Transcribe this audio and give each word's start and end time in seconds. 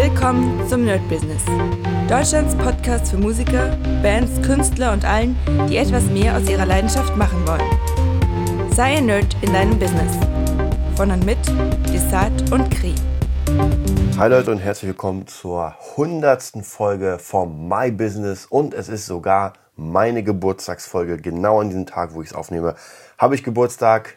Willkommen 0.00 0.64
zum 0.68 0.84
Nerd 0.84 1.00
Business. 1.08 1.42
Deutschlands 2.08 2.54
Podcast 2.54 3.10
für 3.10 3.16
Musiker, 3.16 3.76
Bands, 4.00 4.40
Künstler 4.46 4.92
und 4.92 5.04
allen, 5.04 5.36
die 5.68 5.76
etwas 5.76 6.04
mehr 6.04 6.36
aus 6.36 6.48
ihrer 6.48 6.66
Leidenschaft 6.66 7.16
machen 7.16 7.44
wollen. 7.44 8.70
Sei 8.70 8.98
ein 8.98 9.06
Nerd 9.06 9.36
in 9.42 9.52
deinem 9.52 9.76
Business. 9.76 10.16
Von 10.94 11.10
und 11.10 11.26
mit 11.26 11.38
Desart 11.92 12.52
und 12.52 12.70
Kri. 12.70 12.94
Hi 14.18 14.28
Leute 14.30 14.52
und 14.52 14.58
herzlich 14.58 14.90
willkommen 14.90 15.26
zur 15.26 15.74
hundertsten 15.96 16.62
Folge 16.62 17.18
von 17.18 17.68
My 17.68 17.90
Business 17.90 18.46
und 18.46 18.74
es 18.74 18.88
ist 18.88 19.04
sogar 19.04 19.54
meine 19.74 20.22
Geburtstagsfolge. 20.22 21.16
Genau 21.16 21.60
an 21.60 21.70
diesem 21.70 21.86
Tag, 21.86 22.14
wo 22.14 22.22
ich 22.22 22.28
es 22.28 22.34
aufnehme, 22.36 22.76
habe 23.18 23.34
ich 23.34 23.42
Geburtstag. 23.42 24.16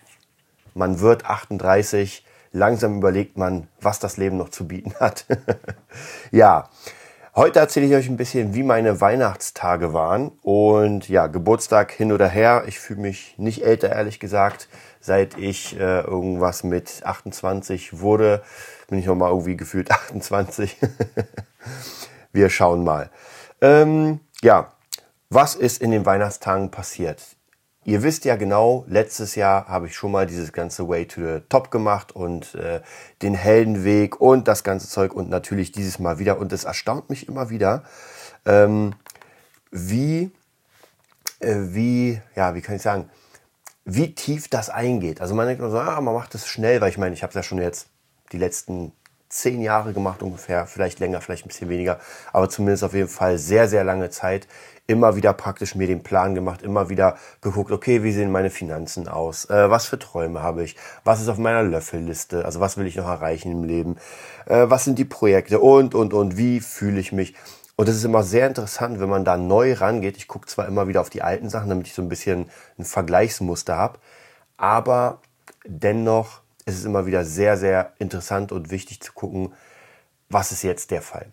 Man 0.75 0.99
wird 0.99 1.25
38 1.25 2.23
langsam 2.51 2.97
überlegt 2.97 3.37
man, 3.37 3.67
was 3.79 3.99
das 3.99 4.17
Leben 4.17 4.37
noch 4.37 4.49
zu 4.49 4.67
bieten 4.67 4.93
hat. 4.99 5.25
ja, 6.31 6.69
heute 7.35 7.59
erzähle 7.59 7.85
ich 7.85 7.93
euch 7.93 8.09
ein 8.09 8.17
bisschen, 8.17 8.53
wie 8.53 8.63
meine 8.63 9.01
Weihnachtstage 9.01 9.93
waren. 9.93 10.29
Und 10.41 11.09
ja, 11.09 11.27
Geburtstag 11.27 11.91
hin 11.91 12.11
oder 12.11 12.27
her. 12.27 12.63
Ich 12.67 12.79
fühle 12.79 13.01
mich 13.01 13.35
nicht 13.37 13.63
älter, 13.63 13.89
ehrlich 13.89 14.19
gesagt. 14.19 14.67
Seit 14.99 15.37
ich 15.37 15.79
äh, 15.79 16.01
irgendwas 16.01 16.63
mit 16.63 17.01
28 17.03 17.99
wurde, 17.99 18.43
bin 18.87 18.99
ich 18.99 19.05
nochmal 19.05 19.29
irgendwie 19.29 19.57
gefühlt 19.57 19.91
28. 19.91 20.77
Wir 22.33 22.49
schauen 22.49 22.83
mal. 22.83 23.09
Ähm, 23.61 24.19
ja, 24.41 24.71
was 25.29 25.55
ist 25.55 25.81
in 25.81 25.91
den 25.91 26.05
Weihnachtstagen 26.05 26.71
passiert? 26.71 27.21
Ihr 27.83 28.03
wisst 28.03 28.25
ja 28.25 28.35
genau, 28.35 28.85
letztes 28.87 29.33
Jahr 29.33 29.67
habe 29.67 29.87
ich 29.87 29.95
schon 29.95 30.11
mal 30.11 30.27
dieses 30.27 30.53
ganze 30.53 30.87
Way 30.87 31.07
to 31.07 31.21
the 31.21 31.39
Top 31.49 31.71
gemacht 31.71 32.11
und 32.15 32.53
äh, 32.53 32.81
den 33.23 33.33
Heldenweg 33.33 34.21
und 34.21 34.47
das 34.47 34.63
ganze 34.63 34.87
Zeug 34.87 35.13
und 35.13 35.29
natürlich 35.29 35.71
dieses 35.71 35.97
Mal 35.97 36.19
wieder. 36.19 36.37
Und 36.37 36.53
es 36.53 36.63
erstaunt 36.63 37.09
mich 37.09 37.27
immer 37.27 37.49
wieder, 37.49 37.83
ähm, 38.45 38.93
wie, 39.71 40.31
äh, 41.39 41.55
wie, 41.57 42.21
ja, 42.35 42.53
wie 42.53 42.61
kann 42.61 42.75
ich 42.75 42.83
sagen, 42.83 43.09
wie 43.83 44.13
tief 44.13 44.47
das 44.47 44.69
eingeht. 44.69 45.19
Also 45.19 45.33
man 45.33 45.47
denkt 45.47 45.61
nur 45.61 45.71
so, 45.71 45.79
ah, 45.79 45.99
man 46.01 46.13
macht 46.13 46.35
das 46.35 46.47
schnell, 46.47 46.81
weil 46.81 46.89
ich 46.89 46.99
meine, 46.99 47.15
ich 47.15 47.23
habe 47.23 47.31
es 47.31 47.35
ja 47.35 47.41
schon 47.41 47.57
jetzt 47.57 47.87
die 48.31 48.37
letzten 48.37 48.93
zehn 49.27 49.61
Jahre 49.61 49.93
gemacht 49.93 50.21
ungefähr, 50.21 50.67
vielleicht 50.67 50.99
länger, 50.99 51.21
vielleicht 51.21 51.45
ein 51.45 51.47
bisschen 51.47 51.69
weniger, 51.69 51.99
aber 52.33 52.49
zumindest 52.49 52.83
auf 52.83 52.93
jeden 52.93 53.07
Fall 53.07 53.37
sehr, 53.37 53.67
sehr 53.67 53.83
lange 53.83 54.09
Zeit 54.09 54.47
immer 54.91 55.15
wieder 55.15 55.33
praktisch 55.33 55.75
mir 55.75 55.87
den 55.87 56.03
Plan 56.03 56.35
gemacht, 56.35 56.61
immer 56.61 56.89
wieder 56.89 57.17
geguckt, 57.41 57.71
okay, 57.71 58.03
wie 58.03 58.11
sehen 58.11 58.31
meine 58.31 58.49
Finanzen 58.49 59.07
aus, 59.07 59.45
äh, 59.45 59.69
was 59.69 59.85
für 59.85 59.97
Träume 59.97 60.41
habe 60.41 60.63
ich, 60.63 60.75
was 61.03 61.21
ist 61.21 61.29
auf 61.29 61.37
meiner 61.37 61.63
Löffelliste, 61.63 62.45
also 62.45 62.59
was 62.59 62.77
will 62.77 62.85
ich 62.85 62.97
noch 62.97 63.07
erreichen 63.07 63.51
im 63.51 63.63
Leben, 63.63 63.97
äh, 64.45 64.65
was 64.69 64.83
sind 64.83 64.99
die 64.99 65.05
Projekte 65.05 65.59
und, 65.59 65.95
und, 65.95 66.13
und, 66.13 66.37
wie 66.37 66.59
fühle 66.59 66.99
ich 66.99 67.11
mich. 67.11 67.35
Und 67.75 67.87
das 67.87 67.95
ist 67.95 68.03
immer 68.03 68.23
sehr 68.23 68.47
interessant, 68.47 68.99
wenn 68.99 69.09
man 69.09 69.25
da 69.25 69.37
neu 69.37 69.73
rangeht. 69.73 70.17
Ich 70.17 70.27
gucke 70.27 70.47
zwar 70.47 70.67
immer 70.67 70.87
wieder 70.87 71.01
auf 71.01 71.09
die 71.09 71.23
alten 71.23 71.49
Sachen, 71.49 71.69
damit 71.69 71.87
ich 71.87 71.93
so 71.93 72.01
ein 72.01 72.09
bisschen 72.09 72.49
ein 72.77 72.85
Vergleichsmuster 72.85 73.75
habe, 73.75 73.97
aber 74.57 75.19
dennoch 75.65 76.41
ist 76.65 76.77
es 76.77 76.85
immer 76.85 77.05
wieder 77.05 77.25
sehr, 77.25 77.57
sehr 77.57 77.93
interessant 77.97 78.51
und 78.51 78.69
wichtig 78.69 79.01
zu 79.01 79.13
gucken, 79.13 79.53
was 80.29 80.51
ist 80.51 80.63
jetzt 80.63 80.91
der 80.91 81.01
Fall. 81.01 81.27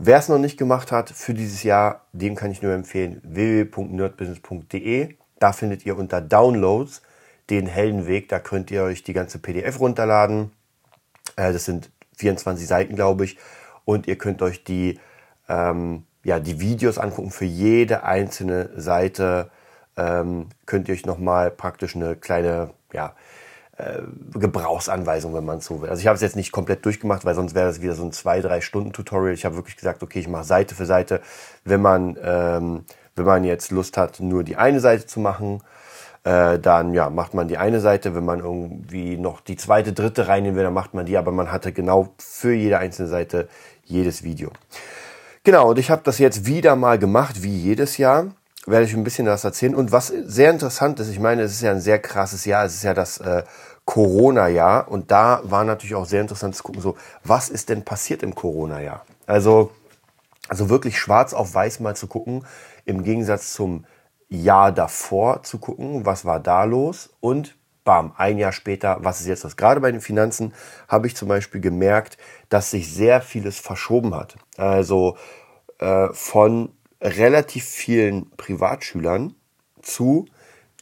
Wer 0.00 0.18
es 0.18 0.28
noch 0.28 0.38
nicht 0.38 0.56
gemacht 0.56 0.92
hat 0.92 1.10
für 1.10 1.34
dieses 1.34 1.64
Jahr, 1.64 2.06
dem 2.12 2.36
kann 2.36 2.52
ich 2.52 2.62
nur 2.62 2.72
empfehlen 2.72 3.20
www.nerdbusiness.de. 3.24 5.16
Da 5.40 5.52
findet 5.52 5.84
ihr 5.84 5.98
unter 5.98 6.20
Downloads 6.20 7.02
den 7.50 7.66
Heldenweg. 7.66 8.28
Da 8.28 8.38
könnt 8.38 8.70
ihr 8.70 8.84
euch 8.84 9.02
die 9.02 9.12
ganze 9.12 9.40
PDF 9.40 9.80
runterladen. 9.80 10.52
Äh, 11.34 11.52
das 11.52 11.64
sind 11.64 11.90
24 12.16 12.68
Seiten, 12.68 12.94
glaube 12.94 13.24
ich. 13.24 13.38
Und 13.84 14.06
ihr 14.06 14.16
könnt 14.16 14.40
euch 14.40 14.62
die, 14.62 15.00
ähm, 15.48 16.04
ja, 16.22 16.38
die 16.38 16.60
Videos 16.60 16.98
angucken. 16.98 17.32
Für 17.32 17.44
jede 17.44 18.04
einzelne 18.04 18.70
Seite 18.80 19.50
ähm, 19.96 20.50
könnt 20.64 20.86
ihr 20.88 20.94
euch 20.94 21.06
nochmal 21.06 21.50
praktisch 21.50 21.96
eine 21.96 22.14
kleine, 22.14 22.70
ja, 22.92 23.16
Gebrauchsanweisung, 24.34 25.34
wenn 25.34 25.44
man 25.44 25.60
so 25.60 25.82
will. 25.82 25.88
Also 25.88 26.00
ich 26.00 26.06
habe 26.06 26.16
es 26.16 26.20
jetzt 26.20 26.36
nicht 26.36 26.50
komplett 26.50 26.84
durchgemacht, 26.84 27.24
weil 27.24 27.34
sonst 27.34 27.54
wäre 27.54 27.68
das 27.68 27.80
wieder 27.80 27.94
so 27.94 28.04
ein 28.04 28.12
zwei, 28.12 28.40
drei 28.40 28.60
Stunden 28.60 28.92
Tutorial. 28.92 29.34
Ich 29.34 29.44
habe 29.44 29.56
wirklich 29.56 29.76
gesagt, 29.76 30.02
okay, 30.02 30.18
ich 30.18 30.28
mache 30.28 30.44
Seite 30.44 30.74
für 30.74 30.86
Seite. 30.86 31.20
Wenn 31.64 31.80
man, 31.80 32.16
ähm, 32.22 32.84
wenn 33.14 33.24
man 33.24 33.44
jetzt 33.44 33.70
Lust 33.70 33.96
hat, 33.96 34.18
nur 34.20 34.42
die 34.42 34.56
eine 34.56 34.80
Seite 34.80 35.06
zu 35.06 35.20
machen, 35.20 35.62
äh, 36.24 36.58
dann 36.58 36.92
ja, 36.92 37.08
macht 37.08 37.34
man 37.34 37.46
die 37.46 37.56
eine 37.56 37.80
Seite. 37.80 38.14
Wenn 38.16 38.24
man 38.24 38.40
irgendwie 38.40 39.16
noch 39.16 39.40
die 39.40 39.56
zweite, 39.56 39.92
dritte 39.92 40.26
reinnehmen 40.26 40.56
will, 40.56 40.64
dann 40.64 40.74
macht 40.74 40.94
man 40.94 41.06
die. 41.06 41.16
Aber 41.16 41.30
man 41.30 41.52
hatte 41.52 41.72
genau 41.72 42.14
für 42.18 42.52
jede 42.52 42.78
einzelne 42.78 43.08
Seite 43.08 43.48
jedes 43.84 44.24
Video. 44.24 44.50
Genau, 45.44 45.70
und 45.70 45.78
ich 45.78 45.90
habe 45.90 46.02
das 46.04 46.18
jetzt 46.18 46.46
wieder 46.46 46.74
mal 46.74 46.98
gemacht, 46.98 47.42
wie 47.42 47.56
jedes 47.56 47.96
Jahr 47.96 48.26
werde 48.66 48.84
ich 48.84 48.94
ein 48.94 49.04
bisschen 49.04 49.26
das 49.26 49.44
erzählen. 49.44 49.74
Und 49.74 49.92
was 49.92 50.08
sehr 50.08 50.50
interessant 50.50 51.00
ist, 51.00 51.08
ich 51.08 51.20
meine, 51.20 51.42
es 51.42 51.52
ist 51.52 51.62
ja 51.62 51.70
ein 51.70 51.80
sehr 51.80 51.98
krasses 51.98 52.44
Jahr, 52.44 52.64
es 52.64 52.74
ist 52.74 52.82
ja 52.82 52.94
das 52.94 53.18
äh, 53.18 53.44
Corona-Jahr. 53.88 54.88
Und 54.88 55.10
da 55.10 55.40
war 55.44 55.64
natürlich 55.64 55.94
auch 55.94 56.04
sehr 56.04 56.20
interessant 56.20 56.54
zu 56.54 56.62
gucken, 56.62 56.82
so, 56.82 56.98
was 57.24 57.48
ist 57.48 57.70
denn 57.70 57.86
passiert 57.86 58.22
im 58.22 58.34
Corona-Jahr? 58.34 59.06
Also, 59.26 59.70
also 60.46 60.68
wirklich 60.68 60.98
schwarz 60.98 61.32
auf 61.32 61.54
weiß 61.54 61.80
mal 61.80 61.96
zu 61.96 62.06
gucken, 62.06 62.44
im 62.84 63.02
Gegensatz 63.02 63.54
zum 63.54 63.86
Jahr 64.28 64.72
davor 64.72 65.42
zu 65.42 65.56
gucken, 65.56 66.04
was 66.04 66.26
war 66.26 66.38
da 66.38 66.64
los 66.64 67.08
und 67.20 67.56
bam, 67.84 68.12
ein 68.18 68.36
Jahr 68.36 68.52
später, 68.52 68.98
was 69.00 69.20
ist 69.20 69.26
jetzt 69.26 69.44
das? 69.44 69.56
Gerade 69.56 69.80
bei 69.80 69.90
den 69.90 70.02
Finanzen 70.02 70.52
habe 70.86 71.06
ich 71.06 71.16
zum 71.16 71.28
Beispiel 71.28 71.62
gemerkt, 71.62 72.18
dass 72.50 72.70
sich 72.70 72.92
sehr 72.92 73.22
vieles 73.22 73.58
verschoben 73.58 74.14
hat. 74.14 74.36
Also 74.58 75.16
äh, 75.78 76.08
von 76.12 76.74
relativ 77.00 77.64
vielen 77.64 78.28
Privatschülern 78.36 79.34
zu, 79.80 80.26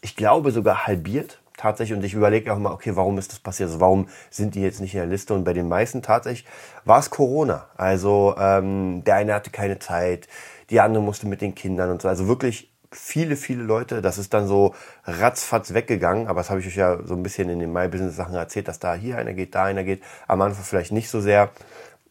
ich 0.00 0.16
glaube 0.16 0.50
sogar 0.50 0.88
halbiert 0.88 1.40
tatsächlich. 1.56 1.96
Und 1.96 2.04
ich 2.04 2.14
überlege 2.14 2.52
auch 2.52 2.58
mal, 2.58 2.72
okay, 2.72 2.96
warum 2.96 3.18
ist 3.18 3.32
das 3.32 3.38
passiert? 3.38 3.68
Also 3.68 3.80
warum 3.80 4.08
sind 4.30 4.54
die 4.54 4.62
jetzt 4.62 4.80
nicht 4.80 4.94
in 4.94 5.00
der 5.00 5.08
Liste? 5.08 5.34
Und 5.34 5.44
bei 5.44 5.52
den 5.52 5.68
meisten 5.68 6.02
tatsächlich 6.02 6.46
war 6.84 6.98
es 6.98 7.10
Corona. 7.10 7.68
Also 7.76 8.34
ähm, 8.38 9.02
der 9.04 9.16
eine 9.16 9.34
hatte 9.34 9.50
keine 9.50 9.78
Zeit, 9.78 10.28
die 10.70 10.80
andere 10.80 11.02
musste 11.02 11.26
mit 11.26 11.40
den 11.40 11.54
Kindern 11.54 11.90
und 11.90 12.02
so. 12.02 12.08
Also 12.08 12.28
wirklich 12.28 12.72
viele, 12.92 13.36
viele 13.36 13.62
Leute. 13.62 14.02
Das 14.02 14.18
ist 14.18 14.34
dann 14.34 14.46
so 14.46 14.74
ratzfatz 15.04 15.74
weggegangen. 15.74 16.28
Aber 16.28 16.40
das 16.40 16.50
habe 16.50 16.60
ich 16.60 16.66
euch 16.66 16.76
ja 16.76 16.98
so 17.04 17.14
ein 17.14 17.22
bisschen 17.22 17.48
in 17.48 17.58
den 17.58 17.72
My 17.72 17.88
Business 17.88 18.16
Sachen 18.16 18.34
erzählt, 18.34 18.68
dass 18.68 18.78
da 18.78 18.94
hier 18.94 19.18
einer 19.18 19.32
geht, 19.32 19.54
da 19.54 19.64
einer 19.64 19.84
geht. 19.84 20.02
Am 20.26 20.40
Anfang 20.40 20.64
vielleicht 20.64 20.92
nicht 20.92 21.10
so 21.10 21.20
sehr. 21.20 21.50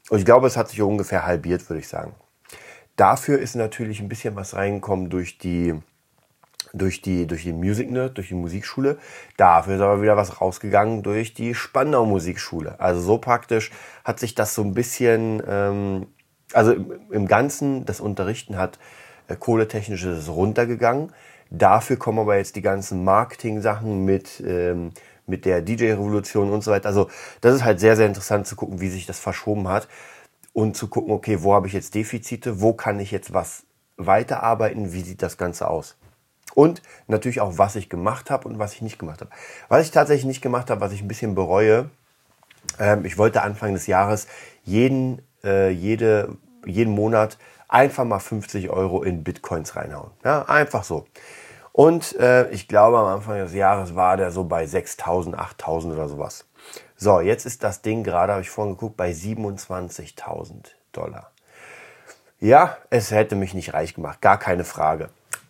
Und 0.10 0.20
ich 0.20 0.26
glaube, 0.26 0.48
es 0.48 0.58
hat 0.58 0.70
sich 0.70 0.82
ungefähr 0.82 1.26
halbiert, 1.26 1.68
würde 1.70 1.80
ich 1.80 1.88
sagen. 1.88 2.14
Dafür 2.96 3.40
ist 3.40 3.56
natürlich 3.56 4.00
ein 4.00 4.08
bisschen 4.08 4.36
was 4.36 4.56
reingekommen 4.56 5.10
durch 5.10 5.38
die 5.38 5.76
durch 6.78 7.02
die, 7.02 7.25
durch 7.28 7.44
die 7.44 7.53
Music 7.53 7.90
Nerd, 7.90 8.18
durch 8.18 8.30
die 8.30 8.36
Musikschule. 8.36 8.97
Dafür 9.38 9.75
ist 9.75 9.81
aber 9.81 10.02
wieder 10.02 10.18
was 10.18 10.41
rausgegangen 10.41 11.03
durch 11.03 11.34
die 11.34 11.56
Spandau 11.56 12.06
Musikschule. 12.06 12.80
Also 12.80 13.02
so 13.02 13.18
praktisch 13.18 13.72
hat 14.03 14.19
sich 14.19 14.36
das 14.36 14.53
so 14.53 14.62
ein 14.62 14.74
bisschen, 14.74 15.41
ähm, 15.47 16.08
also 16.53 16.75
im, 17.09 17.28
Ganzen, 17.28 17.85
das 17.85 18.00
Unterrichten 18.00 18.58
hat 18.58 18.80
äh, 19.28 19.35
kohletechnisch 19.35 20.03
ist 20.03 20.30
runtergegangen. 20.30 21.12
Dafür 21.50 21.97
kommen 21.97 22.19
aber 22.19 22.38
jetzt 22.38 22.56
die 22.56 22.62
ganzen 22.62 23.03
Marketing-Sachen 23.03 24.03
mit, 24.03 24.44
ähm, 24.46 24.91
mit 25.28 25.46
der 25.46 25.62
DJ-Revolution 25.62 26.52
und 26.52 26.64
so 26.64 26.72
weiter. 26.72 26.88
Also 26.88 27.09
das 27.41 27.56
ist 27.56 27.64
halt 27.64 27.80
sehr, 27.80 27.96
sehr 27.96 28.08
interessant 28.08 28.47
zu 28.47 28.56
gucken, 28.56 28.81
wie 28.81 28.90
sich 28.90 29.06
das 29.06 29.19
verschoben 29.19 29.68
hat 29.68 29.88
und 30.53 30.75
zu 30.75 30.88
gucken, 30.88 31.14
okay, 31.14 31.41
wo 31.41 31.53
habe 31.53 31.68
ich 31.68 31.74
jetzt 31.74 31.96
Defizite, 31.96 32.62
wo 32.62 32.74
kann 32.74 33.00
ich 33.00 33.12
jetzt 33.12 33.34
was 33.34 33.66
weiterarbeiten, 33.97 34.94
wie 34.94 35.02
sieht 35.02 35.22
das 35.22 35.38
Ganze 35.38 35.69
aus. 35.69 35.97
Und 36.54 36.82
natürlich 37.08 37.42
auch, 37.42 37.58
was 37.58 37.76
ich 37.76 37.90
gemacht 37.90 38.30
habe 38.30 38.48
und 38.48 38.60
was 38.60 38.74
ich 38.74 38.82
nicht 38.82 39.00
gemacht 39.00 39.22
habe. 39.22 39.32
Was 39.68 39.84
ich 39.84 39.92
tatsächlich 39.92 40.26
nicht 40.26 40.42
gemacht 40.42 40.70
habe, 40.70 40.82
was 40.82 40.94
ich 40.94 41.02
ein 41.02 41.08
bisschen 41.08 41.36
bereue, 41.36 41.90
ähm, 42.80 43.06
ich 43.06 43.18
wollte 43.18 43.42
Anfang 43.42 43.74
des 43.74 43.88
Jahres 43.88 44.28
jeden, 44.64 45.22
äh, 45.44 45.70
jede, 45.70 46.38
jeden 46.66 46.94
Monat 46.94 47.38
einfach 47.68 48.06
mal 48.06 48.20
50 48.20 48.70
Euro 48.70 49.03
in 49.03 49.24
Bitcoins 49.24 49.76
reinhauen. 49.76 50.12
Ja, 50.24 50.44
einfach 50.44 50.84
so. 50.84 51.06
Und 51.72 52.18
äh, 52.20 52.50
ich 52.52 52.70
glaube, 52.70 52.98
am 52.98 53.08
Anfang 53.08 53.38
des 53.38 53.53
Jahres 53.53 53.96
war 53.96 54.16
der 54.16 54.32
so 54.32 54.46
bei 54.46 54.64
6.000, 54.64 55.36
8.000 55.36 55.94
oder 55.94 56.08
sowas. 56.08 56.46
So, 56.96 57.20
jetzt 57.20 57.46
ist 57.46 57.64
das 57.64 57.82
Ding 57.82 58.03
gerade, 58.03 58.32
habe 58.32 58.41
ich 58.41 58.50
vorhin 58.50 58.76
geguckt, 58.76 58.96
bei 58.96 59.12
27.000 59.12 60.68
Dollar. 60.94 61.32
Ja, 62.40 62.78
es 62.90 63.12
hätte 63.12 63.36
mich 63.36 63.53
nicht 63.53 63.74
reich 63.74 63.94
gemacht, 63.94 64.22
gar 64.22 64.40
keine 64.40 64.64
Frage. 64.64 65.09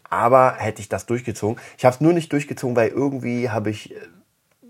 Aber 0.09 0.55
hätte 0.57 0.81
ich 0.81 0.89
das 0.89 1.05
durchgezogen. 1.05 1.59
Ich 1.77 1.85
habe 1.85 1.95
es 1.95 2.01
nur 2.01 2.13
nicht 2.13 2.31
durchgezogen, 2.31 2.75
weil 2.75 2.89
irgendwie 2.89 3.49
habe 3.49 3.69
ich, 3.69 3.91
äh, 3.93 3.97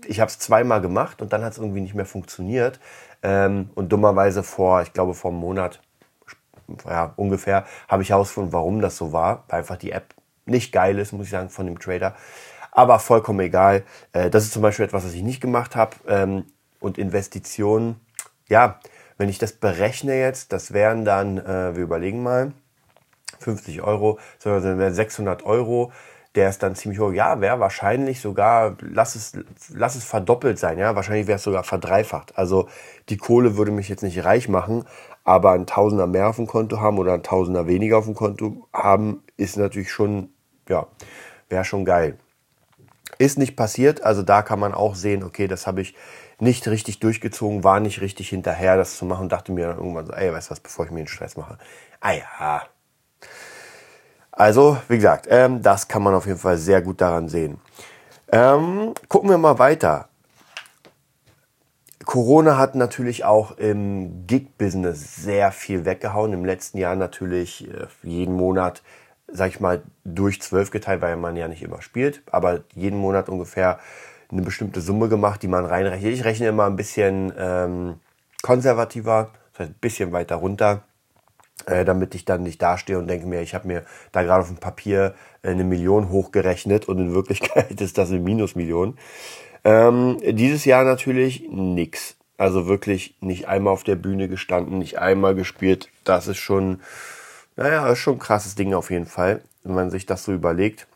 ich 0.06 0.20
habe 0.20 0.30
es 0.30 0.38
zweimal 0.38 0.80
gemacht 0.80 1.22
und 1.22 1.32
dann 1.32 1.44
hat 1.44 1.52
es 1.52 1.58
irgendwie 1.58 1.80
nicht 1.80 1.94
mehr 1.94 2.06
funktioniert. 2.06 2.80
Ähm, 3.22 3.70
und 3.74 3.92
dummerweise 3.92 4.42
vor, 4.42 4.82
ich 4.82 4.92
glaube 4.92 5.14
vor 5.14 5.30
einem 5.30 5.40
Monat, 5.40 5.80
ja, 6.88 7.12
ungefähr, 7.16 7.64
habe 7.88 8.02
ich 8.02 8.10
herausgefunden, 8.10 8.52
warum 8.52 8.80
das 8.80 8.96
so 8.96 9.12
war. 9.12 9.44
Weil 9.48 9.60
einfach 9.60 9.76
die 9.76 9.92
App 9.92 10.14
nicht 10.46 10.72
geil 10.72 10.98
ist, 10.98 11.12
muss 11.12 11.26
ich 11.26 11.30
sagen, 11.32 11.50
von 11.50 11.66
dem 11.66 11.78
Trader. 11.78 12.14
Aber 12.72 12.98
vollkommen 12.98 13.40
egal. 13.40 13.84
Äh, 14.12 14.30
das 14.30 14.44
ist 14.44 14.52
zum 14.52 14.62
Beispiel 14.62 14.84
etwas, 14.84 15.04
was 15.04 15.14
ich 15.14 15.22
nicht 15.22 15.40
gemacht 15.40 15.76
habe. 15.76 15.96
Ähm, 16.08 16.44
und 16.80 16.98
Investitionen, 16.98 18.00
ja, 18.48 18.78
Wenn 19.18 19.28
ich 19.28 19.38
das 19.38 19.52
berechne 19.52 20.14
jetzt, 20.18 20.52
das 20.52 20.72
wären 20.72 21.04
dann, 21.04 21.38
äh, 21.38 21.74
wir 21.74 21.82
überlegen 21.82 22.22
mal, 22.22 22.52
50 23.38 23.82
Euro, 23.82 24.18
sondern 24.38 24.78
wären 24.78 24.94
600 24.94 25.44
Euro. 25.44 25.92
Der 26.34 26.50
ist 26.50 26.62
dann 26.62 26.74
ziemlich 26.74 27.00
hoch. 27.00 27.12
Ja, 27.12 27.40
wäre 27.40 27.60
wahrscheinlich 27.60 28.20
sogar, 28.20 28.76
lass 28.80 29.14
es, 29.14 29.32
lass 29.72 29.94
es 29.94 30.04
verdoppelt 30.04 30.58
sein, 30.58 30.78
ja. 30.78 30.94
Wahrscheinlich 30.94 31.26
wäre 31.26 31.36
es 31.36 31.42
sogar 31.42 31.64
verdreifacht. 31.64 32.36
Also 32.36 32.68
die 33.08 33.16
Kohle 33.16 33.56
würde 33.56 33.72
mich 33.72 33.88
jetzt 33.88 34.02
nicht 34.02 34.22
reich 34.24 34.48
machen, 34.48 34.84
aber 35.24 35.52
ein 35.52 35.66
Tausender 35.66 36.06
mehr 36.06 36.28
auf 36.28 36.36
dem 36.36 36.46
Konto 36.46 36.80
haben 36.80 36.98
oder 36.98 37.14
ein 37.14 37.22
Tausender 37.22 37.66
weniger 37.66 37.98
auf 37.98 38.04
dem 38.04 38.14
Konto 38.14 38.68
haben, 38.72 39.22
ist 39.36 39.56
natürlich 39.56 39.90
schon, 39.90 40.30
ja, 40.68 40.86
wäre 41.48 41.64
schon 41.64 41.84
geil. 41.84 42.18
Ist 43.18 43.38
nicht 43.38 43.56
passiert, 43.56 44.02
also 44.02 44.22
da 44.22 44.42
kann 44.42 44.60
man 44.60 44.74
auch 44.74 44.94
sehen, 44.94 45.24
okay, 45.24 45.48
das 45.48 45.66
habe 45.66 45.80
ich 45.80 45.94
nicht 46.38 46.68
richtig 46.68 47.00
durchgezogen, 47.00 47.64
war 47.64 47.80
nicht 47.80 48.00
richtig 48.00 48.28
hinterher, 48.28 48.76
das 48.76 48.98
zu 48.98 49.04
machen, 49.04 49.28
dachte 49.28 49.52
mir 49.52 49.68
dann 49.68 49.78
irgendwann 49.78 50.06
so, 50.06 50.12
ey, 50.12 50.32
weißt 50.32 50.48
du 50.48 50.50
was, 50.52 50.60
bevor 50.60 50.84
ich 50.84 50.90
mir 50.90 51.00
den 51.00 51.08
Stress 51.08 51.36
mache. 51.36 51.58
Ah 52.00 52.12
ja. 52.12 52.75
Also, 54.32 54.76
wie 54.88 54.96
gesagt, 54.96 55.26
ähm, 55.30 55.62
das 55.62 55.88
kann 55.88 56.02
man 56.02 56.14
auf 56.14 56.26
jeden 56.26 56.38
Fall 56.38 56.58
sehr 56.58 56.82
gut 56.82 57.00
daran 57.00 57.28
sehen. 57.28 57.58
Ähm, 58.30 58.92
gucken 59.08 59.30
wir 59.30 59.38
mal 59.38 59.58
weiter. 59.58 60.08
Corona 62.04 62.56
hat 62.56 62.74
natürlich 62.74 63.24
auch 63.24 63.56
im 63.58 64.26
Gig-Business 64.26 65.16
sehr 65.16 65.52
viel 65.52 65.84
weggehauen. 65.84 66.32
Im 66.32 66.44
letzten 66.44 66.78
Jahr 66.78 66.96
natürlich 66.96 67.68
äh, 67.68 67.86
jeden 68.02 68.36
Monat 68.36 68.82
sag 69.28 69.50
ich 69.50 69.60
mal, 69.60 69.82
durch 70.04 70.40
zwölf 70.40 70.70
geteilt, 70.70 71.02
weil 71.02 71.16
man 71.16 71.36
ja 71.36 71.48
nicht 71.48 71.62
immer 71.62 71.82
spielt, 71.82 72.22
aber 72.30 72.60
jeden 72.74 72.98
Monat 72.98 73.28
ungefähr 73.28 73.78
eine 74.30 74.42
bestimmte 74.42 74.80
Summe 74.80 75.08
gemacht, 75.08 75.42
die 75.42 75.48
man 75.48 75.64
reinrechnet. 75.64 76.12
Ich 76.12 76.24
rechne 76.24 76.48
immer 76.48 76.66
ein 76.66 76.76
bisschen 76.76 77.32
ähm, 77.38 78.00
konservativer, 78.42 79.30
das 79.52 79.60
heißt 79.60 79.70
ein 79.70 79.80
bisschen 79.80 80.12
weiter 80.12 80.36
runter, 80.36 80.82
äh, 81.64 81.84
damit 81.84 82.14
ich 82.14 82.24
dann 82.26 82.42
nicht 82.42 82.60
dastehe 82.60 82.98
und 82.98 83.08
denke 83.08 83.26
mir, 83.26 83.40
ich 83.40 83.54
habe 83.54 83.66
mir 83.66 83.84
da 84.12 84.22
gerade 84.22 84.42
auf 84.42 84.48
dem 84.48 84.58
Papier 84.58 85.14
äh, 85.42 85.50
eine 85.50 85.64
Million 85.64 86.10
hochgerechnet 86.10 86.86
und 86.88 86.98
in 86.98 87.14
Wirklichkeit 87.14 87.70
ist 87.80 87.96
das 87.96 88.10
eine 88.10 88.20
Minusmillion. 88.20 88.98
Ähm, 89.64 90.18
dieses 90.22 90.64
Jahr 90.64 90.84
natürlich 90.84 91.48
nix. 91.48 92.16
Also 92.38 92.66
wirklich 92.66 93.16
nicht 93.20 93.48
einmal 93.48 93.72
auf 93.72 93.82
der 93.82 93.96
Bühne 93.96 94.28
gestanden, 94.28 94.78
nicht 94.78 94.98
einmal 94.98 95.34
gespielt. 95.34 95.88
Das 96.04 96.28
ist 96.28 96.36
schon 96.36 96.80
naja, 97.56 97.88
ist 97.88 97.98
schon 97.98 98.16
ein 98.16 98.20
krasses 98.20 98.54
Ding 98.54 98.74
auf 98.74 98.90
jeden 98.90 99.06
Fall, 99.06 99.40
wenn 99.64 99.74
man 99.74 99.90
sich 99.90 100.06
das 100.06 100.24
so 100.24 100.32
überlegt. 100.32 100.86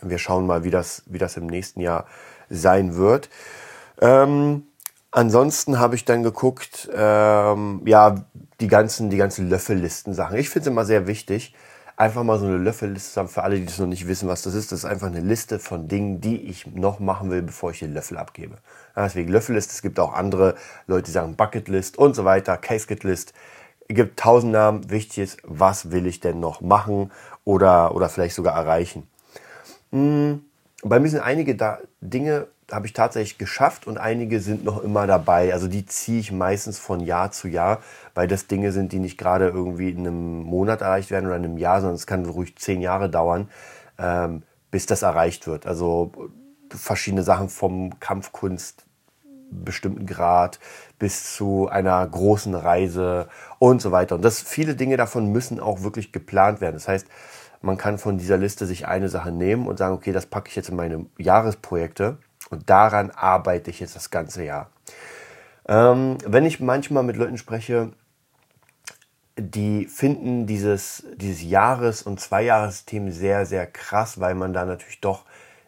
Wir 0.00 0.18
schauen 0.18 0.46
mal, 0.46 0.64
wie 0.64 0.70
das, 0.70 1.02
wie 1.06 1.18
das 1.18 1.36
im 1.36 1.46
nächsten 1.46 1.80
Jahr 1.80 2.06
sein 2.48 2.96
wird. 2.96 3.28
Ähm, 4.00 4.66
ansonsten 5.10 5.78
habe 5.78 5.94
ich 5.94 6.04
dann 6.04 6.22
geguckt, 6.22 6.88
ähm, 6.94 7.82
ja, 7.84 8.24
die 8.60 8.68
ganzen, 8.68 9.10
die 9.10 9.16
ganzen 9.16 9.48
Löffellisten-Sachen. 9.48 10.36
Ich 10.36 10.48
finde 10.48 10.68
es 10.68 10.72
immer 10.72 10.84
sehr 10.84 11.06
wichtig, 11.06 11.54
einfach 11.96 12.22
mal 12.22 12.38
so 12.38 12.46
eine 12.46 12.56
Löffelliste 12.56 13.12
zu 13.12 13.20
haben. 13.20 13.28
Für 13.28 13.42
alle, 13.42 13.56
die 13.56 13.66
das 13.66 13.78
noch 13.78 13.86
nicht 13.86 14.06
wissen, 14.06 14.28
was 14.28 14.42
das 14.42 14.54
ist, 14.54 14.72
das 14.72 14.80
ist 14.80 14.84
einfach 14.84 15.06
eine 15.06 15.20
Liste 15.20 15.58
von 15.58 15.88
Dingen, 15.88 16.20
die 16.20 16.36
ich 16.42 16.66
noch 16.66 17.00
machen 17.00 17.30
will, 17.30 17.42
bevor 17.42 17.70
ich 17.70 17.80
den 17.80 17.94
Löffel 17.94 18.18
abgebe. 18.18 18.56
Ja, 18.96 19.04
deswegen 19.04 19.30
Löffelliste. 19.30 19.72
Es 19.72 19.82
gibt 19.82 19.98
auch 20.00 20.12
andere 20.12 20.54
Leute, 20.86 21.04
die 21.04 21.12
sagen 21.12 21.36
Bucketlist 21.36 21.98
und 21.98 22.14
so 22.14 22.24
weiter, 22.24 22.56
Casketlist 22.56 23.32
gibt 23.88 24.18
tausend 24.18 24.52
Namen. 24.52 24.90
Wichtig 24.90 25.18
ist, 25.18 25.38
was 25.44 25.90
will 25.90 26.06
ich 26.06 26.20
denn 26.20 26.40
noch 26.40 26.60
machen 26.60 27.12
oder, 27.44 27.94
oder 27.94 28.08
vielleicht 28.08 28.34
sogar 28.34 28.56
erreichen. 28.56 29.08
Hm, 29.92 30.42
bei 30.82 30.98
mir 30.98 31.08
sind 31.08 31.20
einige 31.20 31.54
da 31.54 31.78
Dinge, 32.00 32.48
habe 32.70 32.86
ich 32.86 32.92
tatsächlich 32.92 33.38
geschafft 33.38 33.86
und 33.86 33.98
einige 33.98 34.40
sind 34.40 34.64
noch 34.64 34.82
immer 34.82 35.06
dabei. 35.06 35.52
Also 35.52 35.68
die 35.68 35.86
ziehe 35.86 36.20
ich 36.20 36.32
meistens 36.32 36.78
von 36.78 37.00
Jahr 37.00 37.30
zu 37.30 37.48
Jahr, 37.48 37.80
weil 38.14 38.26
das 38.26 38.46
Dinge 38.46 38.72
sind, 38.72 38.92
die 38.92 38.98
nicht 38.98 39.18
gerade 39.18 39.48
irgendwie 39.48 39.90
in 39.90 40.00
einem 40.00 40.42
Monat 40.42 40.80
erreicht 40.80 41.10
werden 41.10 41.26
oder 41.26 41.36
in 41.36 41.44
einem 41.44 41.58
Jahr, 41.58 41.80
sondern 41.80 41.96
es 41.96 42.06
kann 42.06 42.24
ruhig 42.24 42.56
zehn 42.56 42.80
Jahre 42.80 43.10
dauern, 43.10 43.48
ähm, 43.98 44.42
bis 44.70 44.86
das 44.86 45.02
erreicht 45.02 45.46
wird. 45.46 45.66
Also 45.66 46.12
verschiedene 46.70 47.22
Sachen 47.22 47.48
vom 47.48 48.00
Kampfkunst 48.00 48.84
bestimmten 49.50 50.06
Grad 50.06 50.58
bis 50.98 51.36
zu 51.36 51.68
einer 51.68 52.06
großen 52.06 52.54
Reise 52.54 53.28
und 53.58 53.80
so 53.80 53.92
weiter. 53.92 54.14
Und 54.16 54.22
das, 54.22 54.40
viele 54.40 54.74
Dinge 54.74 54.96
davon 54.96 55.30
müssen 55.30 55.60
auch 55.60 55.82
wirklich 55.82 56.12
geplant 56.12 56.60
werden. 56.60 56.74
Das 56.74 56.88
heißt, 56.88 57.06
man 57.62 57.76
kann 57.76 57.98
von 57.98 58.18
dieser 58.18 58.36
Liste 58.36 58.66
sich 58.66 58.86
eine 58.86 59.08
Sache 59.08 59.32
nehmen 59.32 59.66
und 59.66 59.78
sagen, 59.78 59.94
okay, 59.94 60.12
das 60.12 60.26
packe 60.26 60.48
ich 60.48 60.56
jetzt 60.56 60.68
in 60.68 60.76
meine 60.76 61.06
Jahresprojekte 61.18 62.18
und 62.54 62.70
daran 62.70 63.10
arbeite 63.10 63.70
ich 63.70 63.80
jetzt 63.80 63.96
das 63.96 64.10
ganze 64.10 64.44
Jahr. 64.44 64.70
Ähm, 65.68 66.18
wenn 66.26 66.46
ich 66.46 66.60
manchmal 66.60 67.02
mit 67.02 67.16
Leuten 67.16 67.38
spreche, 67.38 67.92
die 69.36 69.86
finden 69.86 70.46
dieses, 70.46 71.04
dieses 71.16 71.42
Jahres- 71.42 72.02
und 72.02 72.20
Zweijahressystem 72.20 73.10
sehr, 73.10 73.46
sehr 73.46 73.66
krass, 73.66 74.20
weil 74.20 74.34
man 74.34 74.52
da 74.52 74.64
natürlich 74.64 75.00
doch 75.00 75.24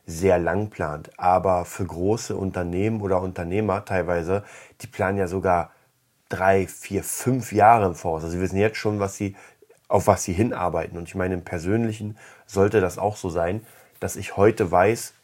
sehr 0.07 0.39
lang 0.39 0.71
plant. 0.71 1.11
Aber 1.17 1.65
für 1.65 1.85
große 1.85 2.37
Unternehmen 2.37 3.01
oder 3.01 3.21
Unternehmer 3.21 3.85
teilweise, 3.85 4.45
die 4.83 4.87
planen 4.87 5.19
ja 5.19 5.27
sogar 5.27 5.73
drei, 6.29 6.67
vier, 6.67 7.03
fünf 7.03 7.53
Jahre 7.53 7.87
im 7.87 7.95
Voraus. 7.95 8.23
Also 8.23 8.37
sie 8.37 8.41
wissen 8.41 8.59
jetzt 8.59 8.77
schon, 8.79 9.01
was 9.01 9.17
sie, 9.17 9.35
auf 9.89 10.07
was 10.07 10.23
sie 10.23 10.33
hinarbeiten. 10.33 10.97
Und 10.97 11.09
ich 11.09 11.15
meine, 11.17 11.35
im 11.35 11.45
Persönlichen 11.45 12.17
sollte 12.47 12.81
das 12.81 12.99
auch 12.99 13.17
so 13.17 13.31
sein, 13.31 13.67
dass 13.99 14.15
ich 14.15 14.37
heute 14.37 14.71
weiß, 14.71 15.15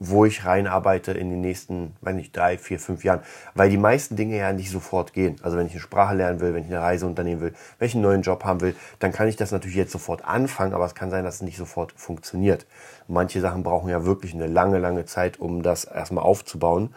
wo 0.00 0.24
ich 0.24 0.44
reinarbeite 0.44 1.12
in 1.12 1.30
den 1.30 1.40
nächsten, 1.40 1.96
weiß 2.02 2.14
nicht, 2.14 2.36
drei, 2.36 2.56
vier, 2.56 2.78
fünf 2.78 3.02
Jahren. 3.02 3.20
Weil 3.54 3.68
die 3.68 3.78
meisten 3.78 4.14
Dinge 4.14 4.36
ja 4.36 4.52
nicht 4.52 4.70
sofort 4.70 5.12
gehen. 5.12 5.36
Also 5.42 5.56
wenn 5.56 5.66
ich 5.66 5.72
eine 5.72 5.80
Sprache 5.80 6.14
lernen 6.14 6.40
will, 6.40 6.54
wenn 6.54 6.64
ich 6.64 6.70
eine 6.70 6.80
Reise 6.80 7.06
unternehmen 7.06 7.40
will, 7.40 7.54
wenn 7.78 7.88
ich 7.88 7.94
einen 7.94 8.04
neuen 8.04 8.22
Job 8.22 8.44
haben 8.44 8.60
will, 8.60 8.76
dann 9.00 9.10
kann 9.10 9.26
ich 9.26 9.36
das 9.36 9.50
natürlich 9.50 9.76
jetzt 9.76 9.90
sofort 9.90 10.24
anfangen, 10.24 10.72
aber 10.72 10.84
es 10.84 10.94
kann 10.94 11.10
sein, 11.10 11.24
dass 11.24 11.36
es 11.36 11.42
nicht 11.42 11.56
sofort 11.56 11.92
funktioniert. 11.92 12.66
Manche 13.08 13.40
Sachen 13.40 13.64
brauchen 13.64 13.90
ja 13.90 14.04
wirklich 14.04 14.34
eine 14.34 14.46
lange, 14.46 14.78
lange 14.78 15.04
Zeit, 15.04 15.40
um 15.40 15.62
das 15.62 15.84
erstmal 15.84 16.24
aufzubauen. 16.24 16.94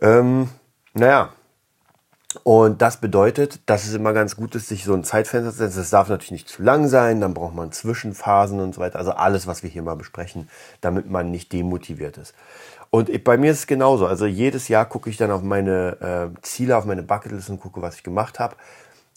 Ähm, 0.00 0.48
naja, 0.94 1.30
und 2.44 2.80
das 2.80 2.98
bedeutet, 3.00 3.60
dass 3.66 3.84
es 3.84 3.94
immer 3.94 4.12
ganz 4.12 4.36
gut 4.36 4.54
ist, 4.54 4.68
sich 4.68 4.84
so 4.84 4.94
ein 4.94 5.02
Zeitfenster 5.02 5.50
zu 5.50 5.58
setzen. 5.58 5.78
Das 5.78 5.90
darf 5.90 6.08
natürlich 6.08 6.30
nicht 6.30 6.48
zu 6.48 6.62
lang 6.62 6.86
sein, 6.86 7.20
dann 7.20 7.34
braucht 7.34 7.56
man 7.56 7.72
Zwischenphasen 7.72 8.60
und 8.60 8.74
so 8.74 8.80
weiter. 8.80 8.98
Also 9.00 9.10
alles, 9.12 9.48
was 9.48 9.64
wir 9.64 9.70
hier 9.70 9.82
mal 9.82 9.96
besprechen, 9.96 10.48
damit 10.80 11.10
man 11.10 11.32
nicht 11.32 11.52
demotiviert 11.52 12.18
ist. 12.18 12.34
Und 12.90 13.24
bei 13.24 13.36
mir 13.36 13.50
ist 13.50 13.58
es 13.58 13.66
genauso. 13.66 14.06
Also 14.06 14.26
jedes 14.26 14.68
Jahr 14.68 14.86
gucke 14.86 15.10
ich 15.10 15.16
dann 15.16 15.32
auf 15.32 15.42
meine 15.42 16.32
äh, 16.36 16.40
Ziele, 16.42 16.76
auf 16.76 16.84
meine 16.84 17.02
Bucketlist 17.02 17.50
und 17.50 17.60
gucke, 17.60 17.82
was 17.82 17.96
ich 17.96 18.04
gemacht 18.04 18.38
habe 18.38 18.54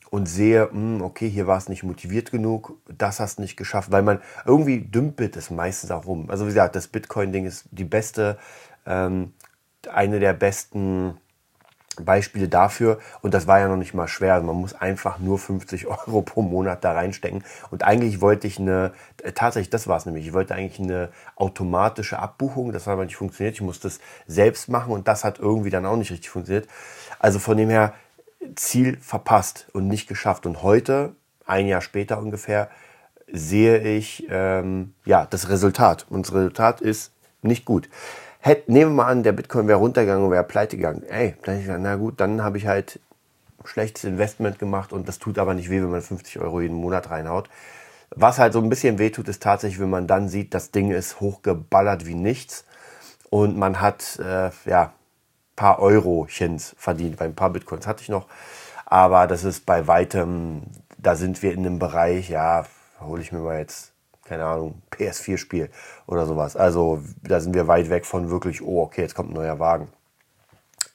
und 0.10 0.27
sehe, 0.27 0.65
mh, 0.65 0.72
hm, 0.72 1.01
okay, 1.01 1.29
hier 1.29 1.46
war 1.46 1.58
es 1.58 1.70
nicht 1.70 1.84
motiviert 1.84 2.32
genug, 2.32 2.77
das 2.88 3.20
hast 3.20 3.38
du 3.38 3.43
nicht 3.43 3.58
geschafft, 3.58 3.91
weil 3.91 4.03
man 4.03 4.22
irgendwie 4.46 4.79
dümpelt 4.79 5.36
es 5.38 5.51
meistens 5.51 5.91
auch 5.91 6.05
rum. 6.05 6.29
Also 6.29 6.46
wie 6.46 6.50
gesagt, 6.50 6.75
das 6.75 6.88
Bitcoin-Ding 6.88 7.46
ist 7.46 7.65
die 7.72 7.84
beste, 7.84 8.38
ähm, 8.86 9.34
eine 9.91 10.20
der 10.20 10.34
besten 10.34 11.17
Beispiele 12.02 12.48
dafür. 12.48 13.00
Und 13.22 13.34
das 13.34 13.48
war 13.48 13.60
ja 13.60 13.68
noch 13.68 13.78
nicht 13.78 13.94
mal 13.94 14.08
schwer. 14.08 14.36
Also 14.36 14.46
man 14.46 14.56
muss 14.56 14.74
einfach 14.74 15.20
nur 15.20 15.40
50 15.40 15.88
Euro 16.08 16.22
pro 16.22 16.42
Monat 16.42 16.84
da 16.84 16.94
reinstecken. 16.94 17.44
Und 17.72 17.84
eigentlich 17.84 18.22
wollte 18.22 18.48
ich 18.48 18.60
eine, 18.60 18.94
äh, 19.22 19.32
tatsächlich, 19.32 19.70
das 19.70 19.88
war 19.88 19.98
es 19.98 20.06
nämlich, 20.06 20.28
ich 20.28 20.34
wollte 20.34 20.56
eigentlich 20.56 20.80
eine 20.80 21.10
automatische 21.36 22.20
Abbuchung, 22.20 22.72
das 22.72 22.88
hat 22.88 22.94
aber 22.94 23.06
nicht 23.06 23.16
funktioniert, 23.16 23.56
ich 23.56 23.62
musste 23.62 23.88
es 23.88 24.00
selbst 24.28 24.70
machen 24.70 24.92
und 24.92 25.08
das 25.08 25.24
hat 25.24 25.40
irgendwie 25.40 25.70
dann 25.70 25.86
auch 25.86 25.98
nicht 25.98 26.12
richtig 26.12 26.30
funktioniert. 26.30 26.68
Also 27.20 27.40
von 27.40 27.58
dem 27.58 27.70
her 27.70 27.94
Ziel 28.56 28.98
verpasst 28.98 29.68
und 29.74 29.88
nicht 29.88 30.08
geschafft. 30.08 30.46
Und 30.46 30.64
heute, 30.64 31.16
ein 31.46 31.68
Jahr 31.68 31.82
später 31.82 32.20
ungefähr, 32.20 32.70
sehe 33.32 33.80
ich 33.80 34.28
ähm, 34.30 34.94
ja 35.06 35.26
das 35.26 35.50
Resultat. 35.50 36.06
Und 36.10 36.28
das 36.28 36.34
Resultat 36.34 36.82
ist 36.82 37.14
nicht 37.42 37.66
gut. 37.66 37.90
Hätt, 38.46 38.68
nehmen 38.68 38.92
wir 38.92 39.04
mal 39.04 39.10
an, 39.10 39.24
der 39.24 39.32
Bitcoin 39.32 39.70
wäre 39.70 39.80
runtergegangen 39.80 40.26
und 40.26 40.32
wäre 40.32 40.44
pleite 40.44 40.76
gegangen. 40.76 41.04
Ey, 41.04 41.36
dann 41.44 41.56
ich 41.56 41.62
gesagt, 41.62 41.80
na 41.82 41.96
gut, 41.96 42.20
dann 42.20 42.44
habe 42.44 42.58
ich 42.58 42.68
halt 42.68 43.00
schlechtes 43.64 44.04
Investment 44.04 44.60
gemacht 44.60 44.92
und 44.92 45.08
das 45.08 45.18
tut 45.18 45.40
aber 45.40 45.54
nicht 45.54 45.70
weh, 45.70 45.82
wenn 45.82 45.90
man 45.90 46.02
50 46.02 46.42
Euro 46.42 46.60
jeden 46.60 46.76
Monat 46.76 47.10
reinhaut. 47.10 47.50
Was 48.10 48.40
halt 48.40 48.52
so 48.52 48.60
ein 48.60 48.68
bisschen 48.68 49.00
weh 49.00 49.12
tut, 49.12 49.30
ist 49.30 49.42
tatsächlich, 49.42 49.80
wenn 49.80 49.90
man 49.90 50.08
dann 50.08 50.28
sieht, 50.28 50.54
das 50.54 50.72
Ding 50.72 50.92
ist 50.92 51.22
hochgeballert 51.22 52.06
wie 52.06 52.16
nichts 52.16 52.66
und 53.30 53.56
man 53.58 53.80
hat 53.80 54.20
äh, 54.20 54.50
ja 54.66 54.92
paar 55.56 55.80
Eurochens 55.80 56.76
verdient. 56.78 57.16
Bei 57.16 57.24
ein 57.24 57.36
paar 57.36 57.52
Bitcoins 57.52 57.88
hatte 57.88 58.02
ich 58.02 58.10
noch, 58.10 58.28
aber 58.86 59.26
das 59.26 59.46
ist 59.46 59.66
bei 59.66 59.88
weitem, 59.88 60.64
da 60.98 61.16
sind 61.16 61.42
wir 61.44 61.54
in 61.54 61.60
einem 61.60 61.80
Bereich, 61.80 62.28
ja, 62.28 62.66
hole 63.00 63.22
ich 63.22 63.32
mir 63.32 63.40
mal 63.40 63.60
jetzt 63.60 63.93
keine 64.25 64.46
Ahnung, 64.46 64.82
PS4-Spiel 64.92 65.70
oder 66.08 66.25
sowas. 66.25 66.56
Also 66.56 67.01
da 67.22 67.39
sind 67.39 67.53
wir 67.53 67.68
weit 67.68 67.89
weg 67.89 68.06
von 68.06 68.30
wirklich, 68.30 68.62
oh, 68.62 68.82
okay, 68.82 69.01
jetzt 69.01 69.15
kommt 69.15 69.32
ein 69.32 69.36
neuer 69.36 69.60
Wagen. 69.60 69.89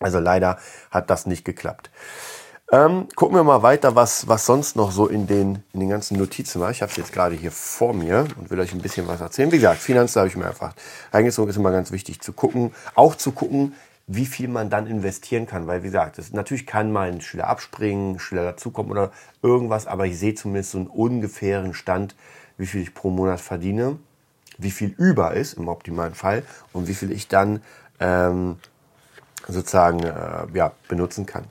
Also 0.00 0.18
leider 0.18 0.58
hat 0.90 1.10
das 1.10 1.26
nicht 1.26 1.44
geklappt. 1.44 1.90
Ähm, 2.70 3.08
gucken 3.16 3.34
wir 3.34 3.44
mal 3.44 3.62
weiter, 3.62 3.94
was, 3.94 4.28
was 4.28 4.44
sonst 4.44 4.76
noch 4.76 4.92
so 4.92 5.06
in 5.06 5.26
den, 5.26 5.64
in 5.72 5.80
den 5.80 5.88
ganzen 5.88 6.18
Notizen 6.18 6.60
war. 6.60 6.70
Ich 6.70 6.82
habe 6.82 6.90
es 6.90 6.98
jetzt 6.98 7.12
gerade 7.12 7.34
hier 7.34 7.50
vor 7.50 7.94
mir 7.94 8.26
und 8.38 8.50
will 8.50 8.60
euch 8.60 8.72
ein 8.74 8.82
bisschen 8.82 9.08
was 9.08 9.22
erzählen. 9.22 9.50
Wie 9.50 9.56
gesagt, 9.56 9.80
Finanzen 9.80 10.18
habe 10.18 10.28
ich 10.28 10.36
mir 10.36 10.46
einfach 10.46 10.74
reingezogen. 11.10 11.48
Ist 11.48 11.56
immer 11.56 11.72
ganz 11.72 11.92
wichtig 11.92 12.20
zu 12.20 12.34
gucken. 12.34 12.74
Auch 12.94 13.14
zu 13.14 13.32
gucken, 13.32 13.74
wie 14.06 14.26
viel 14.26 14.48
man 14.48 14.68
dann 14.68 14.86
investieren 14.86 15.46
kann. 15.46 15.66
Weil, 15.66 15.82
wie 15.82 15.86
gesagt, 15.86 16.18
es, 16.18 16.32
natürlich 16.32 16.66
kann 16.66 16.92
mal 16.92 17.18
Schüler 17.22 17.46
abspringen, 17.46 18.18
Schüler 18.18 18.42
dazukommen 18.42 18.92
oder 18.92 19.12
irgendwas, 19.42 19.86
aber 19.86 20.04
ich 20.06 20.18
sehe 20.18 20.34
zumindest 20.34 20.72
so 20.72 20.78
einen 20.78 20.88
ungefähren 20.88 21.72
Stand, 21.72 22.14
wie 22.58 22.66
viel 22.66 22.82
ich 22.82 22.94
pro 22.94 23.10
Monat 23.10 23.40
verdiene, 23.40 23.98
wie 24.58 24.70
viel 24.70 24.94
über 24.98 25.34
ist 25.34 25.54
im 25.54 25.68
optimalen 25.68 26.14
Fall 26.14 26.42
und 26.72 26.88
wie 26.88 26.94
viel 26.94 27.12
ich 27.12 27.28
dann 27.28 27.62
ähm, 28.00 28.56
sozusagen 29.46 30.02
äh, 30.02 30.46
ja, 30.52 30.72
benutzen 30.88 31.24
kann. 31.24 31.44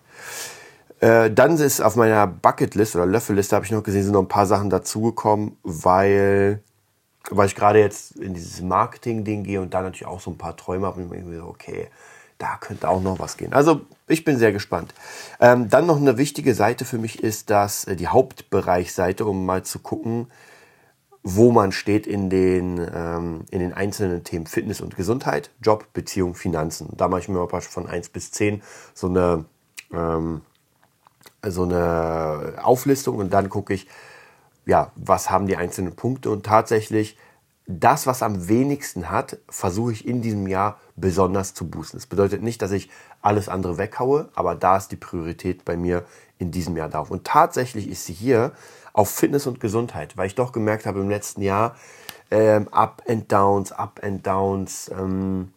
Äh, 1.00 1.32
dann 1.32 1.58
ist 1.58 1.82
auf 1.82 1.96
meiner 1.96 2.28
Bucketlist 2.28 2.96
oder 2.96 3.06
Löffelliste, 3.06 3.56
habe 3.56 3.66
ich 3.66 3.72
noch 3.72 3.84
gesehen, 3.84 4.04
sind 4.04 4.14
noch 4.14 4.22
ein 4.22 4.28
paar 4.28 4.46
Sachen 4.46 4.70
dazugekommen, 4.70 5.58
weil, 5.64 6.62
weil 7.30 7.48
ich 7.48 7.56
gerade 7.56 7.80
jetzt 7.80 8.18
in 8.18 8.34
dieses 8.34 8.62
Marketing-Ding 8.62 9.44
gehe 9.44 9.62
und 9.62 9.74
da 9.74 9.82
natürlich 9.82 10.08
auch 10.08 10.20
so 10.20 10.32
ein 10.32 10.38
paar 10.38 10.58
Träume 10.58 10.88
habe 10.88 11.02
und 11.02 11.14
ich 11.14 11.24
mir 11.24 11.40
so, 11.40 11.46
okay, 11.46 11.88
da 12.40 12.58
könnte 12.60 12.90
auch 12.90 13.02
noch 13.02 13.20
was 13.20 13.38
gehen. 13.38 13.54
Also 13.54 13.82
ich 14.08 14.24
bin 14.24 14.38
sehr 14.38 14.52
gespannt. 14.52 14.94
Ähm, 15.40 15.70
dann 15.70 15.86
noch 15.86 15.98
eine 15.98 16.18
wichtige 16.18 16.54
Seite 16.54 16.86
für 16.86 16.98
mich 16.98 17.24
ist 17.24 17.50
das 17.50 17.86
äh, 17.86 17.96
die 17.96 18.08
Hauptbereichseite, 18.08 19.26
um 19.26 19.46
mal 19.46 19.64
zu 19.64 19.80
gucken, 19.80 20.28
wo 21.30 21.52
man 21.52 21.74
steht 21.74 22.08
in 22.08 22.30
den, 22.30 22.80
ähm, 22.94 23.44
in 23.52 23.60
den 23.60 23.74
einzelnen 23.74 24.24
Themen 24.24 24.48
Fitness 24.48 24.80
und 24.80 24.96
Gesundheit, 24.96 25.52
Job, 25.62 25.92
Beziehung, 25.92 26.36
Finanzen. 26.36 26.88
Da 26.96 27.10
mache 27.10 27.20
ich 27.20 27.28
mir 27.28 27.46
mal 27.46 27.60
von 27.60 27.86
1 27.86 28.08
bis 28.10 28.32
10 28.32 28.64
so 28.94 29.08
eine, 29.08 29.44
ähm, 29.92 30.40
so 31.46 31.64
eine 31.64 32.54
Auflistung 32.64 33.18
und 33.18 33.34
dann 33.34 33.50
gucke 33.50 33.74
ich, 33.74 33.88
ja, 34.66 34.94
was 34.96 35.30
haben 35.30 35.48
die 35.48 35.58
einzelnen 35.58 35.98
Punkte 35.98 36.30
und 36.30 36.46
tatsächlich 36.46 37.18
das, 37.68 38.08
was 38.08 38.24
am 38.24 38.48
wenigsten 38.48 39.10
hat, 39.10 39.38
versuche 39.50 39.92
ich 39.92 40.08
in 40.08 40.22
diesem 40.22 40.48
Jahr 40.48 40.80
besonders 40.96 41.54
zu 41.54 41.70
boosten. 41.70 41.98
Das 41.98 42.06
bedeutet 42.06 42.42
nicht, 42.42 42.62
dass 42.62 42.72
ich 42.72 42.90
alles 43.22 43.50
andere 43.50 43.78
weghaue, 43.78 44.30
aber 44.34 44.56
da 44.56 44.78
ist 44.78 44.94
die 44.94 44.96
Priorität 44.96 45.66
bei 45.66 45.76
mir 45.76 46.06
in 46.40 46.52
diesem 46.52 46.78
Jahr 46.78 46.90
drauf. 46.90 47.12
Und 47.12 47.26
tatsächlich 47.26 47.90
ist 47.90 48.06
sie 48.06 48.14
hier 48.14 48.52
auf 48.94 49.10
Fitness 49.10 49.48
und 49.48 49.60
Gesundheit, 49.60 50.18
weil 50.18 50.28
ich 50.28 50.36
doch 50.36 50.52
gemerkt 50.52 50.86
habe 50.86 51.00
im 51.00 51.10
letzten 51.10 51.42
Jahr, 51.42 51.76
ähm, 52.32 52.68
Up 52.70 53.04
and 53.08 53.32
Downs, 53.32 53.72
Up 53.72 54.00
and 54.04 54.26
Downs. 54.26 54.90
Ähm, 54.90 55.52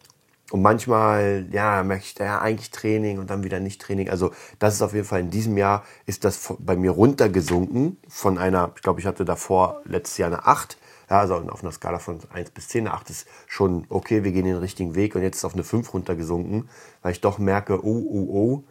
und 0.51 0.61
manchmal, 0.61 1.47
ja, 1.51 1.81
merke 1.83 2.03
ich, 2.03 2.19
ja, 2.19 2.39
eigentlich 2.41 2.71
Training 2.71 3.19
und 3.19 3.29
dann 3.29 3.43
wieder 3.43 3.59
nicht 3.59 3.81
Training. 3.81 4.09
Also 4.09 4.31
das 4.59 4.73
ist 4.73 4.81
auf 4.81 4.93
jeden 4.93 5.05
Fall 5.05 5.21
in 5.21 5.29
diesem 5.31 5.57
Jahr, 5.57 5.83
ist 6.05 6.25
das 6.25 6.53
bei 6.59 6.75
mir 6.75 6.91
runtergesunken 6.91 7.97
von 8.09 8.37
einer, 8.37 8.71
ich 8.75 8.81
glaube, 8.81 8.99
ich 8.99 9.05
hatte 9.05 9.23
davor 9.23 9.81
letztes 9.85 10.17
Jahr 10.17 10.27
eine 10.27 10.45
8 10.45 10.77
ja, 11.11 11.19
also 11.19 11.35
auf 11.35 11.61
einer 11.61 11.73
Skala 11.73 11.99
von 11.99 12.19
1 12.31 12.51
bis 12.51 12.69
10, 12.69 12.87
eine 12.87 12.95
8 12.95 13.09
ist 13.09 13.27
schon 13.45 13.85
okay, 13.89 14.23
wir 14.23 14.31
gehen 14.31 14.45
den 14.45 14.55
richtigen 14.55 14.95
Weg 14.95 15.13
und 15.13 15.23
jetzt 15.23 15.37
ist 15.37 15.45
auf 15.45 15.53
eine 15.53 15.65
5 15.65 15.93
runtergesunken, 15.93 16.69
weil 17.01 17.11
ich 17.11 17.19
doch 17.19 17.37
merke, 17.37 17.85
oh, 17.85 18.05
oh, 18.09 18.27
oh. 18.29 18.63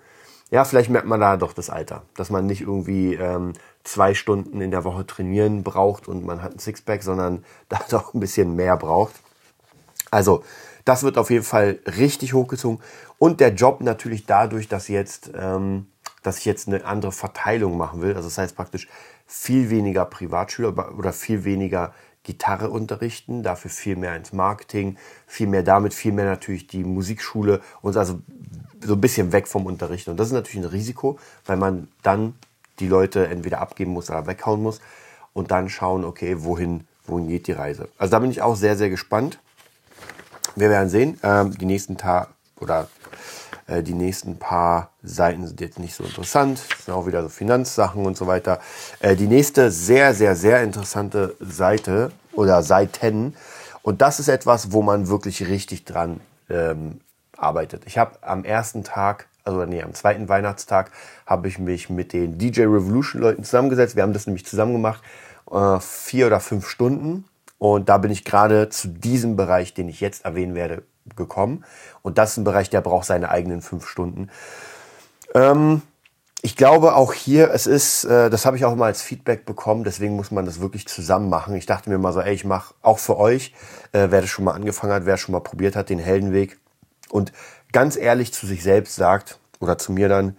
Ja, 0.51 0.65
vielleicht 0.65 0.91
merkt 0.91 1.07
man 1.07 1.21
da 1.21 1.37
doch 1.37 1.53
das 1.53 1.71
Alter, 1.71 2.03
dass 2.17 2.31
man 2.31 2.47
nicht 2.47 2.63
irgendwie 2.63 3.15
ähm, 3.15 3.53
zwei 3.85 4.15
Stunden 4.15 4.61
in 4.61 4.73
der 4.73 4.85
Woche 4.85 5.07
trainieren 5.07 5.63
braucht 5.63 6.09
und 6.09 6.25
man 6.25 6.43
hat 6.43 6.55
ein 6.55 6.59
Sixpack, 6.59 7.03
sondern 7.03 7.45
da 7.69 7.81
doch 7.89 8.15
ein 8.15 8.21
bisschen 8.21 8.57
mehr 8.57 8.77
braucht. 8.77 9.15
Also, 10.11 10.43
das 10.85 11.03
wird 11.03 11.19
auf 11.19 11.31
jeden 11.31 11.45
Fall 11.45 11.79
richtig 11.87 12.35
hochgezogen. 12.35 12.81
Und 13.19 13.39
der 13.39 13.51
Job 13.51 13.81
natürlich 13.81 14.27
dadurch, 14.27 14.67
dass 14.67 14.89
jetzt, 14.89 15.31
ähm, 15.39 15.87
dass 16.23 16.39
ich 16.39 16.47
jetzt 16.47 16.67
eine 16.67 16.85
andere 16.85 17.13
Verteilung 17.13 17.77
machen 17.77 18.03
will. 18.03 18.15
Also 18.17 18.29
das 18.29 18.39
heißt 18.39 18.57
praktisch 18.57 18.89
viel 19.27 19.71
weniger 19.71 20.05
Privatschüler 20.05 20.97
oder 20.99 21.13
viel 21.13 21.45
weniger 21.45 21.93
Gitarre 22.31 22.71
unterrichten, 22.71 23.43
dafür 23.43 23.71
viel 23.71 23.97
mehr 23.97 24.15
ins 24.15 24.33
Marketing, 24.33 24.97
viel 25.27 25.49
mehr 25.49 25.65
damit, 25.65 25.93
viel 25.93 26.13
mehr 26.13 26.27
natürlich 26.27 26.69
die 26.69 26.85
Musikschule 26.85 27.61
und 27.83 27.97
also 27.97 28.21
so 28.83 28.95
ein 28.95 29.01
bisschen 29.01 29.33
weg 29.33 29.49
vom 29.49 29.67
Unterrichten. 29.67 30.11
Und 30.11 30.21
das 30.21 30.29
ist 30.29 30.33
natürlich 30.33 30.65
ein 30.65 30.71
Risiko, 30.71 31.19
weil 31.45 31.57
man 31.57 31.89
dann 32.03 32.35
die 32.79 32.87
Leute 32.87 33.27
entweder 33.27 33.61
abgeben 33.61 33.93
muss 33.93 34.11
oder 34.11 34.29
weghauen 34.29 34.63
muss 34.63 34.81
und 35.33 35.51
dann 35.51 35.69
schauen, 35.69 36.05
okay, 36.05 36.37
wohin, 36.45 36.87
wohin 37.05 37.29
geht 37.29 37.49
die 37.49 37.53
Reise. 37.53 37.89
Also 37.99 38.13
da 38.13 38.21
bin 38.21 38.31
ich 38.31 38.43
auch 38.43 38.55
sehr, 38.55 38.77
sehr 38.77 38.91
gespannt. 38.91 39.41
Wir 40.55 40.71
werden 40.71 40.89
sehen, 40.89 41.19
ähm, 41.25 41.57
die 41.59 41.67
nächsten 41.67 41.97
Tage 41.97 42.29
oder 42.61 42.89
äh, 43.67 43.83
die 43.83 43.95
nächsten 43.95 44.39
paar 44.39 44.91
Seiten 45.03 45.47
sind 45.47 45.61
jetzt 45.61 45.79
nicht 45.79 45.95
so 45.95 46.05
interessant. 46.05 46.61
Das 46.71 46.85
sind 46.87 46.95
auch 46.95 47.07
wieder 47.07 47.23
so 47.23 47.29
Finanzsachen 47.29 48.07
und 48.07 48.17
so 48.17 48.27
weiter. 48.27 48.61
Äh, 49.01 49.17
die 49.17 49.27
nächste 49.27 49.71
sehr, 49.71 50.15
sehr, 50.15 50.37
sehr 50.37 50.63
interessante 50.63 51.37
Seite 51.41 52.13
oder 52.33 52.63
Seiten. 52.63 53.35
Und 53.83 54.03
das 54.03 54.21
ist 54.21 54.29
etwas, 54.29 54.73
wo 54.73 54.83
man 54.83 55.09
wirklich 55.09 55.47
richtig 55.49 55.85
dran 55.85 56.21
ähm, 56.49 57.01
arbeitet. 57.37 57.85
Ich 57.87 57.99
habe 57.99 58.19
am 58.23 58.45
ersten 58.45 58.85
Tag, 58.85 59.27
also 59.45 59.65
nee, 59.65 59.83
am 59.83 59.95
zweiten 59.95 60.29
Weihnachtstag, 60.29 60.91
habe 61.27 61.49
ich 61.49 61.59
mich 61.59 61.89
mit 61.89 62.13
den 62.13 62.39
DJ 62.39 62.63
Revolution 62.63 63.23
Leuten 63.23 63.45
zusammengesetzt. 63.45 63.97
Wir 63.97 64.03
haben 64.03 64.13
das 64.13 64.27
nämlich 64.27 64.45
zusammen 64.45 64.73
gemacht, 64.73 65.03
äh, 65.51 65.79
vier 65.81 66.27
oder 66.27 66.41
fünf 66.41 66.69
Stunden. 66.69 67.25
Und 67.59 67.89
da 67.89 67.99
bin 67.99 68.11
ich 68.11 68.25
gerade 68.25 68.69
zu 68.71 68.89
diesem 68.89 69.37
Bereich, 69.37 69.75
den 69.75 69.89
ich 69.89 70.01
jetzt 70.01 70.25
erwähnen 70.25 70.55
werde, 70.55 70.83
gekommen. 71.17 71.65
Und 72.03 72.19
das 72.19 72.33
ist 72.33 72.37
ein 72.39 72.45
Bereich, 72.45 72.71
der 72.71 72.81
braucht 72.81 73.07
seine 73.07 73.31
eigenen 73.31 73.63
fünf 73.63 73.87
Stunden. 73.87 74.31
Ähm, 75.35 75.83
ich 76.43 76.57
glaube 76.57 76.95
auch 76.95 77.13
hier, 77.13 77.51
es 77.51 77.67
ist, 77.67 78.05
äh, 78.05 78.31
das 78.31 78.47
habe 78.47 78.57
ich 78.57 78.65
auch 78.65 78.75
mal 78.75 78.87
als 78.87 79.03
Feedback 79.03 79.45
bekommen, 79.45 79.85
deswegen 79.85 80.17
muss 80.17 80.31
man 80.31 80.47
das 80.47 80.61
wirklich 80.61 80.89
zusammen 80.89 81.29
machen. 81.29 81.55
Ich 81.55 81.67
dachte 81.67 81.91
mir 81.91 81.99
mal 81.99 82.13
so, 82.13 82.21
ey, 82.21 82.35
ich 82.35 82.45
mache 82.45 82.75
auch 82.83 82.99
für 82.99 83.19
euch, 83.19 83.55
äh, 83.93 84.09
wer 84.11 84.21
das 84.23 84.31
schon 84.31 84.45
mal 84.45 84.53
angefangen 84.53 84.93
hat, 84.93 85.07
wer 85.07 85.17
schon 85.17 85.33
mal 85.33 85.41
probiert 85.41 85.77
hat, 85.77 85.91
den 85.91 85.99
Heldenweg 85.99 86.59
und 87.11 87.33
ganz 87.73 87.97
ehrlich 87.97 88.33
zu 88.33 88.47
sich 88.47 88.63
selbst 88.63 88.97
sagt 88.97 89.39
oder 89.61 89.77
zu 89.77 89.93
mir 89.93 90.09
dann, 90.09 90.37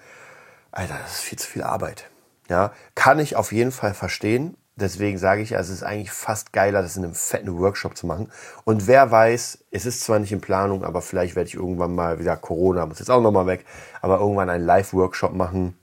Alter, 0.71 0.97
das 1.03 1.15
ist 1.15 1.21
viel 1.21 1.37
zu 1.37 1.47
viel 1.47 1.63
Arbeit. 1.63 2.09
Ja, 2.49 2.73
kann 2.95 3.19
ich 3.19 3.35
auf 3.35 3.51
jeden 3.51 3.71
Fall 3.71 3.93
verstehen, 3.93 4.57
Deswegen 4.77 5.17
sage 5.17 5.41
ich, 5.41 5.55
also 5.55 5.71
es 5.71 5.79
ist 5.79 5.83
eigentlich 5.83 6.11
fast 6.11 6.53
geiler, 6.53 6.81
das 6.81 6.97
in 6.97 7.03
einem 7.03 7.13
fetten 7.13 7.57
Workshop 7.59 7.95
zu 7.95 8.07
machen. 8.07 8.31
Und 8.63 8.87
wer 8.87 9.11
weiß, 9.11 9.65
es 9.69 9.85
ist 9.85 10.01
zwar 10.01 10.17
nicht 10.17 10.31
in 10.31 10.41
Planung, 10.41 10.83
aber 10.83 11.01
vielleicht 11.01 11.35
werde 11.35 11.49
ich 11.49 11.55
irgendwann 11.55 11.93
mal 11.93 12.19
wieder 12.19 12.37
Corona, 12.37 12.85
muss 12.85 12.99
jetzt 12.99 13.11
auch 13.11 13.21
nochmal 13.21 13.45
weg, 13.45 13.65
aber 14.01 14.19
irgendwann 14.19 14.49
einen 14.49 14.65
Live-Workshop 14.65 15.33
machen, 15.33 15.77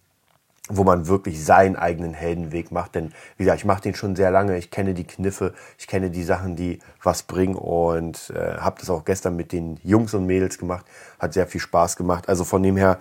wo 0.68 0.84
man 0.84 1.06
wirklich 1.06 1.44
seinen 1.44 1.76
eigenen 1.76 2.14
Heldenweg 2.14 2.70
macht. 2.70 2.94
Denn 2.94 3.12
wie 3.36 3.44
gesagt, 3.44 3.60
ich 3.60 3.64
mache 3.64 3.82
den 3.82 3.94
schon 3.94 4.16
sehr 4.16 4.30
lange. 4.30 4.56
Ich 4.58 4.70
kenne 4.70 4.94
die 4.94 5.06
Kniffe, 5.06 5.54
ich 5.78 5.86
kenne 5.86 6.10
die 6.10 6.22
Sachen, 6.22 6.56
die 6.56 6.78
was 7.02 7.22
bringen 7.22 7.56
und 7.56 8.30
äh, 8.30 8.58
habe 8.58 8.76
das 8.80 8.90
auch 8.90 9.04
gestern 9.04 9.36
mit 9.36 9.52
den 9.52 9.78
Jungs 9.82 10.14
und 10.14 10.26
Mädels 10.26 10.58
gemacht. 10.58 10.86
Hat 11.18 11.32
sehr 11.32 11.46
viel 11.46 11.60
Spaß 11.60 11.96
gemacht. 11.96 12.28
Also 12.28 12.44
von 12.44 12.62
dem 12.62 12.76
her, 12.76 12.98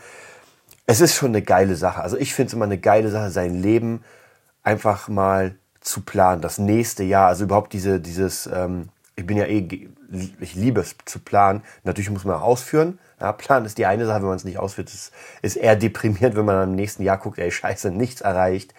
es 0.86 1.02
ist 1.02 1.16
schon 1.16 1.30
eine 1.30 1.42
geile 1.42 1.76
Sache. 1.76 2.02
Also 2.02 2.18
ich 2.18 2.34
finde 2.34 2.48
es 2.48 2.54
immer 2.54 2.66
eine 2.66 2.78
geile 2.78 3.10
Sache, 3.10 3.30
sein 3.30 3.56
Leben 3.56 4.04
einfach 4.64 5.08
mal 5.08 5.56
zu 5.82 6.02
planen, 6.02 6.42
das 6.42 6.58
nächste 6.58 7.04
Jahr, 7.04 7.28
also 7.28 7.46
überhaupt 7.46 7.72
diese, 7.74 8.00
dieses, 8.00 8.48
ähm, 8.48 8.90
ich 9.18 9.26
bin 9.26 9.36
ja 9.36 9.46
eh, 9.46 9.90
ich 10.40 10.56
liebe 10.56 10.80
es 10.80 10.96
zu 11.04 11.20
planen. 11.20 11.64
Natürlich 11.84 12.10
muss 12.10 12.24
man 12.24 12.40
ausführen. 12.40 13.00
Ja, 13.20 13.34
Plan 13.34 13.66
ist 13.66 13.78
die 13.78 13.86
eine 13.86 14.06
Sache, 14.06 14.22
wenn 14.22 14.28
man 14.28 14.38
es 14.38 14.46
nicht 14.46 14.60
ausführt, 14.60 14.90
ist, 14.90 15.12
ist 15.42 15.58
eher 15.58 15.76
deprimierend, 15.76 16.38
wenn 16.38 16.46
man 16.46 16.56
am 16.56 16.76
nächsten 16.76 17.04
Jahr 17.04 17.18
guckt, 17.18 17.40
ey, 17.40 17.52
scheiße, 17.52 17.92
nichts 17.92 18.22
erreicht 18.22 18.74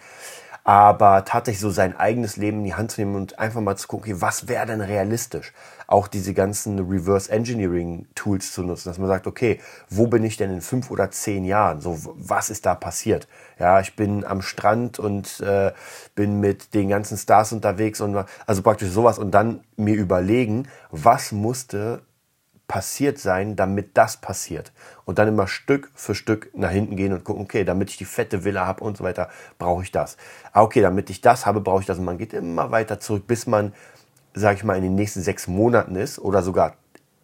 aber 0.69 1.25
tatsächlich 1.25 1.61
so 1.61 1.71
sein 1.71 1.97
eigenes 1.97 2.37
Leben 2.37 2.59
in 2.59 2.63
die 2.63 2.75
Hand 2.75 2.91
zu 2.91 3.01
nehmen 3.01 3.15
und 3.15 3.39
einfach 3.39 3.59
mal 3.59 3.75
zu 3.75 3.87
gucken, 3.87 4.13
okay, 4.13 4.21
was 4.21 4.47
wäre 4.47 4.67
denn 4.67 4.81
realistisch? 4.81 5.51
Auch 5.87 6.07
diese 6.07 6.35
ganzen 6.35 6.77
Reverse 6.87 7.31
Engineering 7.31 8.05
Tools 8.13 8.53
zu 8.53 8.61
nutzen, 8.61 8.87
dass 8.89 8.99
man 8.99 9.07
sagt, 9.07 9.25
okay, 9.25 9.59
wo 9.89 10.05
bin 10.05 10.23
ich 10.23 10.37
denn 10.37 10.51
in 10.51 10.61
fünf 10.61 10.91
oder 10.91 11.09
zehn 11.09 11.43
Jahren? 11.43 11.81
So, 11.81 11.97
was 12.13 12.51
ist 12.51 12.67
da 12.67 12.75
passiert? 12.75 13.27
Ja, 13.57 13.79
ich 13.79 13.95
bin 13.95 14.23
am 14.23 14.43
Strand 14.43 14.99
und 14.99 15.39
äh, 15.39 15.71
bin 16.13 16.39
mit 16.39 16.75
den 16.75 16.89
ganzen 16.89 17.17
Stars 17.17 17.51
unterwegs 17.51 17.99
und 17.99 18.23
also 18.45 18.61
praktisch 18.61 18.89
sowas 18.89 19.17
und 19.17 19.31
dann 19.31 19.61
mir 19.75 19.95
überlegen, 19.95 20.67
was 20.91 21.31
musste 21.31 22.03
passiert 22.69 23.17
sein, 23.17 23.55
damit 23.57 23.97
das 23.97 24.17
passiert. 24.17 24.71
Und 25.03 25.17
dann 25.17 25.27
immer 25.27 25.47
Stück 25.47 25.91
für 25.95 26.13
Stück 26.13 26.51
nach 26.53 26.69
hinten 26.69 26.95
gehen 26.95 27.11
und 27.11 27.25
gucken, 27.25 27.43
okay, 27.43 27.65
damit 27.65 27.89
ich 27.89 27.97
die 27.97 28.05
fette 28.05 28.45
Villa 28.45 28.65
habe 28.65 28.83
und 28.83 28.95
so 28.95 29.03
weiter, 29.03 29.27
brauche 29.57 29.81
ich 29.83 29.91
das. 29.91 30.17
Ah, 30.53 30.61
okay, 30.61 30.81
damit 30.81 31.09
ich 31.09 31.19
das 31.19 31.47
habe, 31.47 31.61
brauche 31.61 31.81
ich 31.81 31.87
das. 31.87 31.97
Und 31.97 32.05
man 32.05 32.19
geht 32.19 32.31
immer 32.31 32.69
weiter 32.69 32.99
zurück, 32.99 33.25
bis 33.25 33.47
man, 33.47 33.73
sage 34.35 34.57
ich 34.57 34.63
mal, 34.63 34.77
in 34.77 34.83
den 34.83 34.95
nächsten 34.95 35.21
sechs 35.21 35.47
Monaten 35.47 35.95
ist 35.95 36.19
oder 36.19 36.43
sogar 36.43 36.75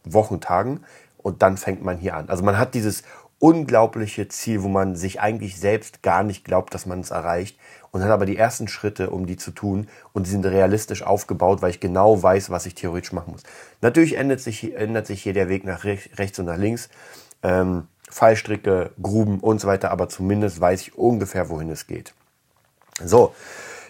Wochentagen. 0.04 0.84
Und 1.20 1.44
dann 1.44 1.58
fängt 1.58 1.84
man 1.84 1.98
hier 1.98 2.16
an. 2.16 2.28
Also 2.28 2.44
man 2.44 2.58
hat 2.58 2.74
dieses 2.74 3.04
unglaubliche 3.40 4.28
Ziel, 4.28 4.64
wo 4.64 4.68
man 4.68 4.96
sich 4.96 5.20
eigentlich 5.20 5.60
selbst 5.60 6.02
gar 6.04 6.24
nicht 6.24 6.46
glaubt, 6.46 6.74
dass 6.74 6.86
man 6.86 7.02
es 7.02 7.12
erreicht 7.12 7.60
und 7.92 8.04
hat 8.04 8.12
aber 8.12 8.26
die 8.26 8.38
ersten 8.38 8.68
Schritte, 8.68 9.10
um 9.10 9.26
die 9.26 9.38
zu 9.38 9.52
tun 9.52 9.88
und 10.14 10.26
die 10.26 10.32
sind 10.32 10.46
realistisch 10.46 11.04
aufgebaut, 11.04 11.62
weil 11.62 11.70
ich 11.70 11.80
genau 11.80 12.22
weiß, 12.22 12.50
was 12.50 12.66
ich 12.66 12.76
theoretisch 12.76 13.12
machen 13.14 13.32
muss. 13.32 13.44
Natürlich 13.82 14.18
ändert 14.18 14.42
sich, 14.42 14.76
ändert 14.76 15.08
sich 15.08 15.22
hier 15.24 15.34
der 15.34 15.50
Weg 15.50 15.66
nach 15.66 15.84
rechts 15.84 16.40
und 16.40 16.46
nach 16.46 16.58
links, 16.58 16.90
ähm, 17.44 17.88
Fallstricke, 18.10 18.92
Gruben 19.02 19.40
und 19.40 19.60
so 19.60 19.68
weiter, 19.68 19.92
aber 19.92 20.10
zumindest 20.10 20.60
weiß 20.62 20.82
ich 20.82 20.98
ungefähr, 20.98 21.50
wohin 21.50 21.70
es 21.70 21.88
geht. 21.88 22.14
So, 23.04 23.34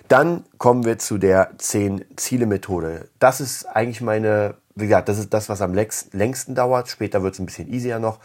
dann 0.07 0.45
kommen 0.57 0.85
wir 0.85 0.99
zu 0.99 1.17
der 1.17 1.57
10-Ziele-Methode. 1.57 3.09
Das 3.19 3.41
ist 3.41 3.65
eigentlich 3.65 4.01
meine, 4.01 4.55
wie 4.75 4.87
gesagt, 4.87 5.09
das 5.09 5.17
ist 5.17 5.33
das, 5.33 5.49
was 5.49 5.61
am 5.61 5.73
längsten 5.73 6.55
dauert. 6.55 6.89
Später 6.89 7.23
wird 7.23 7.33
es 7.33 7.39
ein 7.39 7.45
bisschen 7.45 7.71
easier 7.71 7.99
noch. 7.99 8.19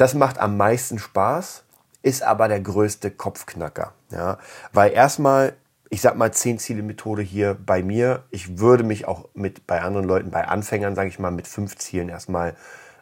Das 0.00 0.14
macht 0.14 0.38
am 0.38 0.56
meisten 0.56 0.98
Spaß, 0.98 1.62
ist 2.00 2.22
aber 2.22 2.48
der 2.48 2.60
größte 2.60 3.10
Kopfknacker. 3.10 3.92
Ja? 4.10 4.38
Weil 4.72 4.92
erstmal, 4.92 5.52
ich 5.90 6.00
sag 6.00 6.16
mal, 6.16 6.32
10 6.32 6.58
Ziele 6.58 6.82
Methode 6.82 7.20
hier 7.20 7.54
bei 7.66 7.82
mir. 7.82 8.22
Ich 8.30 8.58
würde 8.58 8.82
mich 8.82 9.06
auch 9.06 9.28
mit 9.34 9.66
bei 9.66 9.82
anderen 9.82 10.06
Leuten, 10.06 10.30
bei 10.30 10.48
Anfängern, 10.48 10.94
sage 10.94 11.10
ich 11.10 11.18
mal, 11.18 11.30
mit 11.30 11.46
fünf 11.46 11.76
Zielen 11.76 12.08
erstmal 12.08 12.56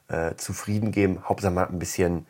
äh, 0.08 0.34
zufrieden 0.34 0.90
geben. 0.90 1.22
Hauptsache 1.28 1.52
mal 1.52 1.68
ein 1.68 1.78
bisschen 1.78 2.26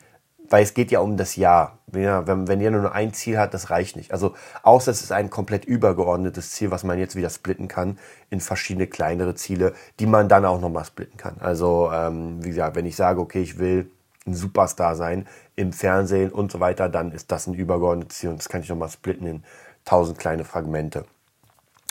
weil 0.51 0.63
es 0.63 0.73
geht 0.73 0.89
ja 0.89 0.99
um 0.99 1.15
das 1.15 1.35
Jahr. 1.35 1.77
Ja, 1.93 2.25
wenn, 2.25 2.47
wenn 2.47 2.59
ihr 2.59 2.71
nur 2.71 2.91
ein 2.91 3.13
Ziel 3.13 3.37
hat, 3.37 3.53
das 3.53 3.69
reicht 3.69 3.95
nicht. 3.95 4.11
Also 4.11 4.33
außer 4.63 4.89
es 4.89 5.01
ist 5.01 5.11
ein 5.11 5.29
komplett 5.29 5.63
übergeordnetes 5.63 6.53
Ziel, 6.53 6.71
was 6.71 6.83
man 6.83 6.97
jetzt 6.97 7.15
wieder 7.15 7.29
splitten 7.29 7.67
kann 7.67 7.99
in 8.31 8.39
verschiedene 8.39 8.87
kleinere 8.87 9.35
Ziele, 9.35 9.73
die 9.99 10.07
man 10.07 10.27
dann 10.27 10.45
auch 10.45 10.59
nochmal 10.59 10.85
splitten 10.85 11.17
kann. 11.17 11.35
Also 11.39 11.91
ähm, 11.93 12.43
wie 12.43 12.49
gesagt, 12.49 12.75
wenn 12.75 12.87
ich 12.87 12.95
sage, 12.95 13.21
okay, 13.21 13.41
ich 13.41 13.59
will 13.59 13.91
ein 14.25 14.33
Superstar 14.33 14.95
sein 14.95 15.27
im 15.55 15.73
Fernsehen 15.73 16.31
und 16.31 16.51
so 16.51 16.59
weiter, 16.59 16.89
dann 16.89 17.11
ist 17.11 17.31
das 17.31 17.47
ein 17.47 17.53
übergeordnetes 17.53 18.17
Ziel 18.17 18.29
und 18.29 18.39
das 18.39 18.49
kann 18.49 18.61
ich 18.61 18.69
nochmal 18.69 18.89
splitten 18.89 19.27
in 19.27 19.43
tausend 19.85 20.17
kleine 20.17 20.45
Fragmente. 20.45 21.05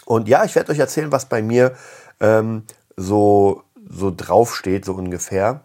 Und 0.04 0.28
ja, 0.28 0.44
ich 0.44 0.54
werde 0.54 0.72
euch 0.72 0.78
erzählen, 0.78 1.12
was 1.12 1.26
bei 1.26 1.42
mir 1.42 1.74
ähm, 2.20 2.64
so, 2.96 3.62
so 3.88 4.12
draufsteht, 4.14 4.84
so 4.84 4.94
ungefähr. 4.94 5.60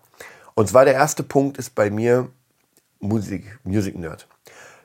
Und 0.55 0.69
zwar 0.69 0.85
der 0.85 0.95
erste 0.95 1.23
Punkt 1.23 1.57
ist 1.57 1.75
bei 1.75 1.89
mir, 1.89 2.29
Musik, 2.99 3.59
Music 3.63 3.97
Nerd. 3.97 4.27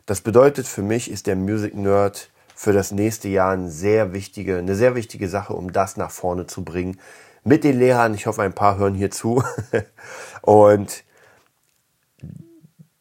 Das 0.07 0.21
bedeutet 0.21 0.67
für 0.67 0.83
mich 0.83 1.11
ist 1.11 1.27
der 1.27 1.37
Music 1.37 1.75
Nerd 1.75 2.31
für 2.55 2.73
das 2.73 2.91
nächste 2.91 3.29
Jahr 3.29 3.53
eine 3.53 3.71
sehr 3.71 4.13
wichtige, 4.13 4.59
eine 4.59 4.75
sehr 4.75 4.95
wichtige 4.95 5.29
Sache, 5.29 5.53
um 5.53 5.73
das 5.73 5.97
nach 5.97 6.11
vorne 6.11 6.47
zu 6.47 6.65
bringen. 6.65 6.99
Mit 7.45 7.63
den 7.63 7.79
Lehrern, 7.79 8.15
ich 8.15 8.27
hoffe, 8.27 8.43
ein 8.43 8.53
paar 8.53 8.79
hören 8.79 8.95
hier 8.95 9.11
zu. 9.11 9.45
Und 10.43 11.05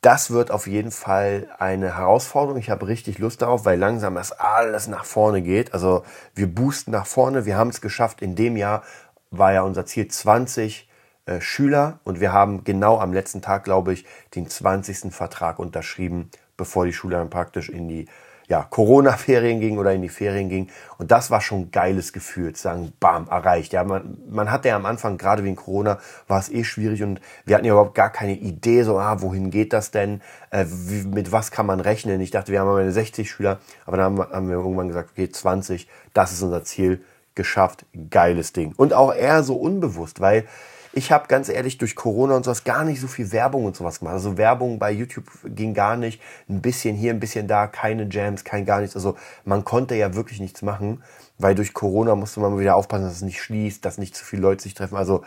das 0.02 0.32
wird 0.32 0.52
auf 0.52 0.68
jeden 0.68 0.92
Fall 0.92 1.50
eine 1.58 1.98
Herausforderung. 1.98 2.60
Ich 2.60 2.70
habe 2.70 2.88
richtig 2.88 3.18
Lust 3.18 3.42
darauf, 3.42 3.66
weil 3.66 3.80
langsam 3.80 4.16
das 4.16 4.32
alles 4.32 4.88
nach 4.88 5.06
vorne 5.06 5.42
geht. 5.42 5.74
Also 5.74 6.04
wir 6.36 6.54
boosten 6.54 6.92
nach 6.92 7.08
vorne. 7.08 7.46
Wir 7.46 7.58
haben 7.58 7.70
es 7.70 7.82
geschafft. 7.82 8.22
In 8.22 8.36
dem 8.36 8.58
Jahr 8.58 8.84
war 9.32 9.54
ja 9.54 9.64
unser 9.64 9.86
Ziel 9.86 10.08
20 10.08 10.88
äh, 11.26 11.42
Schüler 11.42 12.00
und 12.04 12.20
wir 12.20 12.32
haben 12.32 12.64
genau 12.64 13.00
am 13.00 13.12
letzten 13.12 13.42
Tag, 13.42 13.64
glaube 13.64 13.92
ich, 13.92 14.06
den 14.36 14.48
20. 14.50 15.14
Vertrag 15.14 15.60
unterschrieben, 15.60 16.30
bevor 16.56 16.86
die 16.86 16.94
Schule 16.94 17.18
dann 17.18 17.30
praktisch 17.30 17.70
in 17.70 17.90
die 17.90 18.08
ja, 18.48 18.64
Corona-Ferien 18.64 19.60
ging 19.60 19.78
oder 19.78 19.94
in 19.94 20.02
die 20.02 20.10
Ferien 20.10 20.48
ging. 20.48 20.70
Und 20.98 21.12
das 21.12 21.30
war 21.30 21.42
schon 21.42 21.62
ein 21.62 21.72
geiles 21.72 22.14
Gefühl, 22.14 22.54
zu 22.54 22.64
sagen, 22.64 22.94
bam, 23.00 23.28
erreicht. 23.28 23.74
Ja, 23.74 23.84
man, 23.84 24.18
man 24.30 24.52
hatte 24.52 24.70
ja 24.70 24.78
am 24.78 24.86
Anfang, 24.86 25.18
gerade 25.18 25.44
wegen 25.44 25.58
Corona, 25.58 26.00
war 26.28 26.40
es 26.40 26.50
eh 26.50 26.64
schwierig 26.64 27.04
und 27.04 27.20
wir 27.46 27.56
hatten 27.56 27.66
ja 27.66 27.74
überhaupt 27.74 27.96
gar 27.96 28.10
keine 28.10 28.34
Idee, 28.34 28.84
so, 28.84 28.98
ah, 28.98 29.22
wohin 29.22 29.52
geht 29.52 29.74
das 29.74 29.92
denn? 29.92 30.22
Äh, 30.50 30.66
wie, 30.68 31.06
mit 31.08 31.34
was 31.34 31.52
kann 31.52 31.66
man 31.66 31.82
rechnen? 31.82 32.22
Ich 32.22 32.32
dachte, 32.32 32.54
wir 32.54 32.62
haben 32.62 32.70
am 32.70 32.90
60 32.90 33.30
Schüler, 33.30 33.60
aber 33.86 33.98
dann 33.98 34.06
haben 34.06 34.18
wir, 34.18 34.30
haben 34.30 34.48
wir 34.48 34.56
irgendwann 34.56 34.88
gesagt, 34.88 35.10
okay, 35.12 35.30
20, 35.30 35.90
das 36.14 36.32
ist 36.32 36.42
unser 36.42 36.64
Ziel, 36.64 37.04
geschafft, 37.36 37.86
geiles 38.10 38.54
Ding. 38.54 38.74
Und 38.78 38.94
auch 38.94 39.14
eher 39.14 39.44
so 39.44 39.56
unbewusst, 39.56 40.22
weil 40.22 40.46
ich 40.94 41.12
habe 41.12 41.28
ganz 41.28 41.50
ehrlich 41.50 41.78
durch 41.78 41.96
Corona 41.96 42.36
und 42.36 42.46
sowas 42.46 42.64
gar 42.64 42.84
nicht 42.84 43.00
so 43.00 43.08
viel 43.08 43.32
Werbung 43.32 43.66
und 43.66 43.76
sowas 43.76 44.00
gemacht. 44.00 44.14
Also 44.14 44.38
Werbung 44.38 44.80
bei 44.80 44.92
YouTube 44.92 45.26
ging 45.44 45.74
gar 45.74 45.96
nicht. 45.96 46.22
Ein 46.50 46.62
bisschen 46.62 46.96
hier, 46.96 47.14
ein 47.14 47.20
bisschen 47.20 47.48
da, 47.48 47.68
keine 47.68 48.08
Jams, 48.10 48.44
kein 48.44 48.66
gar 48.66 48.82
nichts. 48.82 48.96
Also 48.96 49.16
man 49.46 49.66
konnte 49.66 49.96
ja 49.96 50.16
wirklich 50.16 50.40
nichts 50.40 50.62
machen, 50.62 51.04
weil 51.38 51.56
durch 51.56 51.74
Corona 51.74 52.16
musste 52.16 52.40
man 52.40 52.58
wieder 52.60 52.76
aufpassen, 52.76 53.04
dass 53.04 53.16
es 53.16 53.22
nicht 53.22 53.42
schließt, 53.42 53.84
dass 53.86 53.98
nicht 53.98 54.16
zu 54.16 54.26
viele 54.26 54.42
Leute 54.42 54.64
sich 54.64 54.74
treffen. 54.74 54.98
Also 54.98 55.24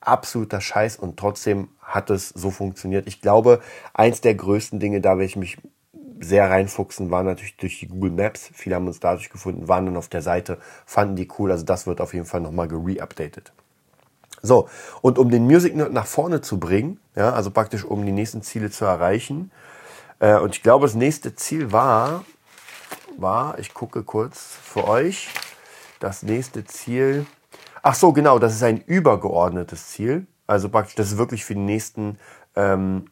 absoluter 0.00 0.60
Scheiß 0.60 0.96
und 0.96 1.16
trotzdem 1.16 1.68
hat 1.80 2.10
es 2.10 2.28
so 2.28 2.50
funktioniert. 2.50 3.06
Ich 3.06 3.20
glaube, 3.20 3.60
eins 3.92 4.20
der 4.20 4.34
größten 4.34 4.80
Dinge, 4.80 5.00
da 5.00 5.10
werde 5.10 5.24
ich 5.24 5.36
mich 5.36 5.58
sehr 6.20 6.48
reinfuchsen, 6.50 7.10
war 7.10 7.22
natürlich 7.22 7.56
durch 7.56 7.80
die 7.80 7.88
Google 7.88 8.10
Maps. 8.10 8.50
Viele 8.52 8.76
haben 8.76 8.86
uns 8.86 9.00
dadurch 9.00 9.30
gefunden, 9.30 9.68
waren 9.68 9.86
dann 9.86 9.96
auf 9.96 10.08
der 10.08 10.22
Seite, 10.22 10.58
fanden 10.86 11.16
die 11.16 11.28
cool. 11.38 11.50
Also 11.50 11.64
das 11.64 11.86
wird 11.86 12.00
auf 12.00 12.14
jeden 12.14 12.26
Fall 12.26 12.40
nochmal 12.40 12.68
gereupdatet. 12.68 13.52
So, 14.44 14.68
und 15.00 15.18
um 15.18 15.30
den 15.30 15.44
Music 15.44 15.74
Nerd 15.74 15.94
nach 15.94 16.06
vorne 16.06 16.42
zu 16.42 16.60
bringen, 16.60 17.00
ja, 17.16 17.32
also 17.32 17.50
praktisch 17.50 17.82
um 17.82 18.04
die 18.04 18.12
nächsten 18.12 18.42
Ziele 18.42 18.70
zu 18.70 18.84
erreichen, 18.84 19.50
äh, 20.20 20.36
und 20.38 20.54
ich 20.54 20.62
glaube, 20.62 20.84
das 20.84 20.94
nächste 20.94 21.34
Ziel 21.34 21.72
war, 21.72 22.24
war, 23.16 23.58
ich 23.58 23.72
gucke 23.72 24.02
kurz 24.02 24.58
für 24.62 24.86
euch, 24.86 25.30
das 25.98 26.22
nächste 26.22 26.62
Ziel, 26.66 27.24
ach 27.82 27.94
so, 27.94 28.12
genau, 28.12 28.38
das 28.38 28.54
ist 28.54 28.62
ein 28.62 28.82
übergeordnetes 28.82 29.88
Ziel, 29.88 30.26
also 30.46 30.68
praktisch, 30.68 30.94
das 30.94 31.12
ist 31.12 31.16
wirklich 31.16 31.46
für 31.46 31.54
die 31.54 31.60
nächsten 31.60 32.18
ähm, 32.54 33.06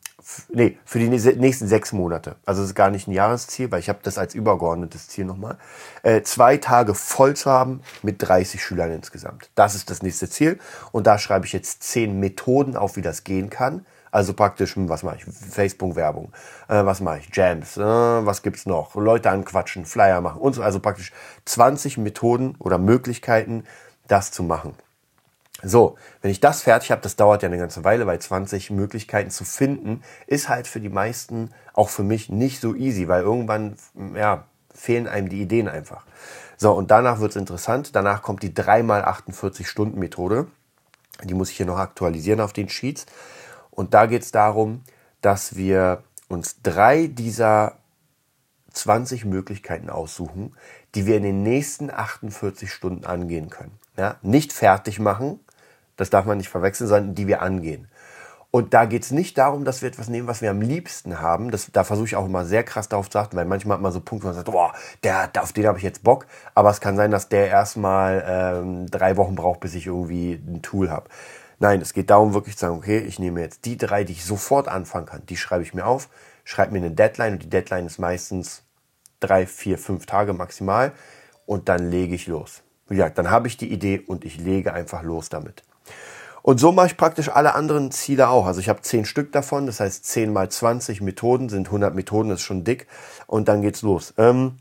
nee, 0.50 0.78
für 0.84 0.98
die 0.98 1.08
nächsten 1.08 1.66
sechs 1.66 1.92
Monate. 1.92 2.36
Also 2.44 2.62
es 2.62 2.70
ist 2.70 2.74
gar 2.74 2.90
nicht 2.90 3.08
ein 3.08 3.12
Jahresziel, 3.12 3.70
weil 3.70 3.80
ich 3.80 3.88
habe 3.88 4.00
das 4.02 4.18
als 4.18 4.34
übergeordnetes 4.34 5.08
Ziel 5.08 5.24
nochmal. 5.24 5.58
Äh, 6.02 6.22
zwei 6.22 6.56
Tage 6.56 6.94
voll 6.94 7.34
zu 7.34 7.50
haben 7.50 7.80
mit 8.02 8.16
30 8.18 8.62
Schülern 8.62 8.92
insgesamt. 8.92 9.50
Das 9.54 9.74
ist 9.74 9.90
das 9.90 10.02
nächste 10.02 10.28
Ziel. 10.28 10.58
Und 10.92 11.06
da 11.06 11.18
schreibe 11.18 11.46
ich 11.46 11.52
jetzt 11.52 11.82
zehn 11.82 12.18
Methoden 12.20 12.76
auf, 12.76 12.96
wie 12.96 13.02
das 13.02 13.24
gehen 13.24 13.50
kann. 13.50 13.86
Also 14.12 14.34
praktisch, 14.34 14.76
hm, 14.76 14.90
was 14.90 15.02
mache 15.02 15.16
ich? 15.16 15.24
Facebook-Werbung. 15.24 16.32
Äh, 16.68 16.84
was 16.84 17.00
mache 17.00 17.20
ich? 17.20 17.34
Jams. 17.34 17.78
Äh, 17.78 17.82
was 17.82 18.42
gibt's 18.42 18.66
noch? 18.66 18.94
Leute 18.94 19.30
anquatschen, 19.30 19.86
Flyer 19.86 20.20
machen 20.20 20.40
und 20.40 20.52
so. 20.52 20.62
Also 20.62 20.80
praktisch 20.80 21.12
20 21.46 21.96
Methoden 21.98 22.54
oder 22.58 22.78
Möglichkeiten, 22.78 23.64
das 24.08 24.30
zu 24.30 24.42
machen. 24.42 24.74
So, 25.62 25.96
wenn 26.20 26.30
ich 26.30 26.40
das 26.40 26.62
fertig 26.62 26.90
habe, 26.90 27.02
das 27.02 27.16
dauert 27.16 27.42
ja 27.42 27.48
eine 27.48 27.58
ganze 27.58 27.84
Weile, 27.84 28.06
weil 28.06 28.18
20 28.18 28.70
Möglichkeiten 28.70 29.30
zu 29.30 29.44
finden, 29.44 30.02
ist 30.26 30.48
halt 30.48 30.66
für 30.66 30.80
die 30.80 30.88
meisten, 30.88 31.50
auch 31.72 31.88
für 31.88 32.02
mich, 32.02 32.28
nicht 32.28 32.60
so 32.60 32.74
easy, 32.74 33.06
weil 33.08 33.22
irgendwann, 33.22 33.76
ja, 34.14 34.44
fehlen 34.74 35.06
einem 35.06 35.28
die 35.28 35.42
Ideen 35.42 35.68
einfach. 35.68 36.04
So, 36.56 36.72
und 36.72 36.90
danach 36.90 37.20
wird's 37.20 37.36
interessant. 37.36 37.94
Danach 37.94 38.22
kommt 38.22 38.42
die 38.42 38.52
3x48-Stunden-Methode. 38.52 40.46
Die 41.24 41.34
muss 41.34 41.50
ich 41.50 41.56
hier 41.56 41.66
noch 41.66 41.78
aktualisieren 41.78 42.40
auf 42.40 42.52
den 42.52 42.68
Sheets. 42.68 43.06
Und 43.70 43.94
da 43.94 44.06
geht's 44.06 44.32
darum, 44.32 44.82
dass 45.20 45.56
wir 45.56 46.02
uns 46.28 46.62
drei 46.62 47.06
dieser 47.06 47.76
20 48.72 49.24
Möglichkeiten 49.24 49.90
aussuchen, 49.90 50.56
die 50.94 51.06
wir 51.06 51.16
in 51.16 51.22
den 51.22 51.42
nächsten 51.42 51.90
48 51.90 52.72
Stunden 52.72 53.04
angehen 53.04 53.50
können. 53.50 53.78
Ja, 53.96 54.16
nicht 54.22 54.52
fertig 54.52 54.98
machen, 54.98 55.40
das 55.96 56.10
darf 56.10 56.24
man 56.24 56.38
nicht 56.38 56.48
verwechseln, 56.48 56.88
sondern 56.88 57.14
die 57.14 57.26
wir 57.26 57.42
angehen. 57.42 57.88
Und 58.50 58.74
da 58.74 58.84
geht 58.84 59.02
es 59.02 59.10
nicht 59.12 59.38
darum, 59.38 59.64
dass 59.64 59.80
wir 59.80 59.88
etwas 59.88 60.10
nehmen, 60.10 60.28
was 60.28 60.42
wir 60.42 60.50
am 60.50 60.60
liebsten 60.60 61.22
haben. 61.22 61.50
Das, 61.50 61.70
da 61.72 61.84
versuche 61.84 62.08
ich 62.08 62.16
auch 62.16 62.26
immer 62.26 62.44
sehr 62.44 62.62
krass 62.62 62.86
darauf 62.86 63.08
zu 63.08 63.18
achten, 63.18 63.34
weil 63.34 63.46
manchmal 63.46 63.76
hat 63.76 63.82
man 63.82 63.92
so 63.92 64.00
Punkte, 64.00 64.24
wo 64.24 64.28
man 64.28 64.34
sagt, 64.34 64.50
boah, 64.50 64.74
der, 65.02 65.30
auf 65.38 65.54
den 65.54 65.66
habe 65.66 65.78
ich 65.78 65.84
jetzt 65.84 66.02
Bock. 66.02 66.26
Aber 66.54 66.68
es 66.68 66.82
kann 66.82 66.94
sein, 66.94 67.10
dass 67.10 67.30
der 67.30 67.48
erstmal 67.48 68.22
ähm, 68.26 68.90
drei 68.90 69.16
Wochen 69.16 69.36
braucht, 69.36 69.60
bis 69.60 69.74
ich 69.74 69.86
irgendwie 69.86 70.34
ein 70.34 70.60
Tool 70.60 70.90
habe. 70.90 71.08
Nein, 71.60 71.80
es 71.80 71.94
geht 71.94 72.10
darum, 72.10 72.34
wirklich 72.34 72.58
zu 72.58 72.66
sagen, 72.66 72.76
okay, 72.76 72.98
ich 72.98 73.18
nehme 73.18 73.40
jetzt 73.40 73.64
die 73.64 73.78
drei, 73.78 74.04
die 74.04 74.12
ich 74.12 74.24
sofort 74.24 74.68
anfangen 74.68 75.06
kann. 75.06 75.24
Die 75.24 75.38
schreibe 75.38 75.62
ich 75.62 75.72
mir 75.72 75.86
auf, 75.86 76.10
schreibe 76.44 76.72
mir 76.72 76.78
eine 76.78 76.90
Deadline 76.90 77.34
und 77.34 77.42
die 77.42 77.48
Deadline 77.48 77.86
ist 77.86 77.98
meistens 77.98 78.64
drei, 79.20 79.46
vier, 79.46 79.78
fünf 79.78 80.04
Tage 80.04 80.34
maximal 80.34 80.92
und 81.46 81.70
dann 81.70 81.90
lege 81.90 82.14
ich 82.14 82.26
los. 82.26 82.62
Wie 82.88 82.96
gesagt, 82.96 83.16
dann 83.16 83.30
habe 83.30 83.48
ich 83.48 83.56
die 83.56 83.72
Idee 83.72 83.98
und 83.98 84.26
ich 84.26 84.38
lege 84.38 84.74
einfach 84.74 85.02
los 85.02 85.30
damit. 85.30 85.62
Und 86.42 86.58
so 86.58 86.72
mache 86.72 86.88
ich 86.88 86.96
praktisch 86.96 87.28
alle 87.28 87.54
anderen 87.54 87.92
Ziele 87.92 88.28
auch. 88.28 88.46
Also 88.46 88.60
ich 88.60 88.68
habe 88.68 88.82
zehn 88.82 89.04
Stück 89.04 89.30
davon, 89.32 89.66
das 89.66 89.78
heißt 89.78 90.04
10 90.04 90.32
mal 90.32 90.48
20 90.48 91.00
Methoden 91.00 91.48
sind 91.48 91.68
100 91.68 91.94
Methoden, 91.94 92.30
das 92.30 92.40
ist 92.40 92.46
schon 92.46 92.64
dick. 92.64 92.88
Und 93.28 93.48
dann 93.48 93.62
geht's 93.62 93.82
los. 93.82 94.12
Ähm, 94.18 94.56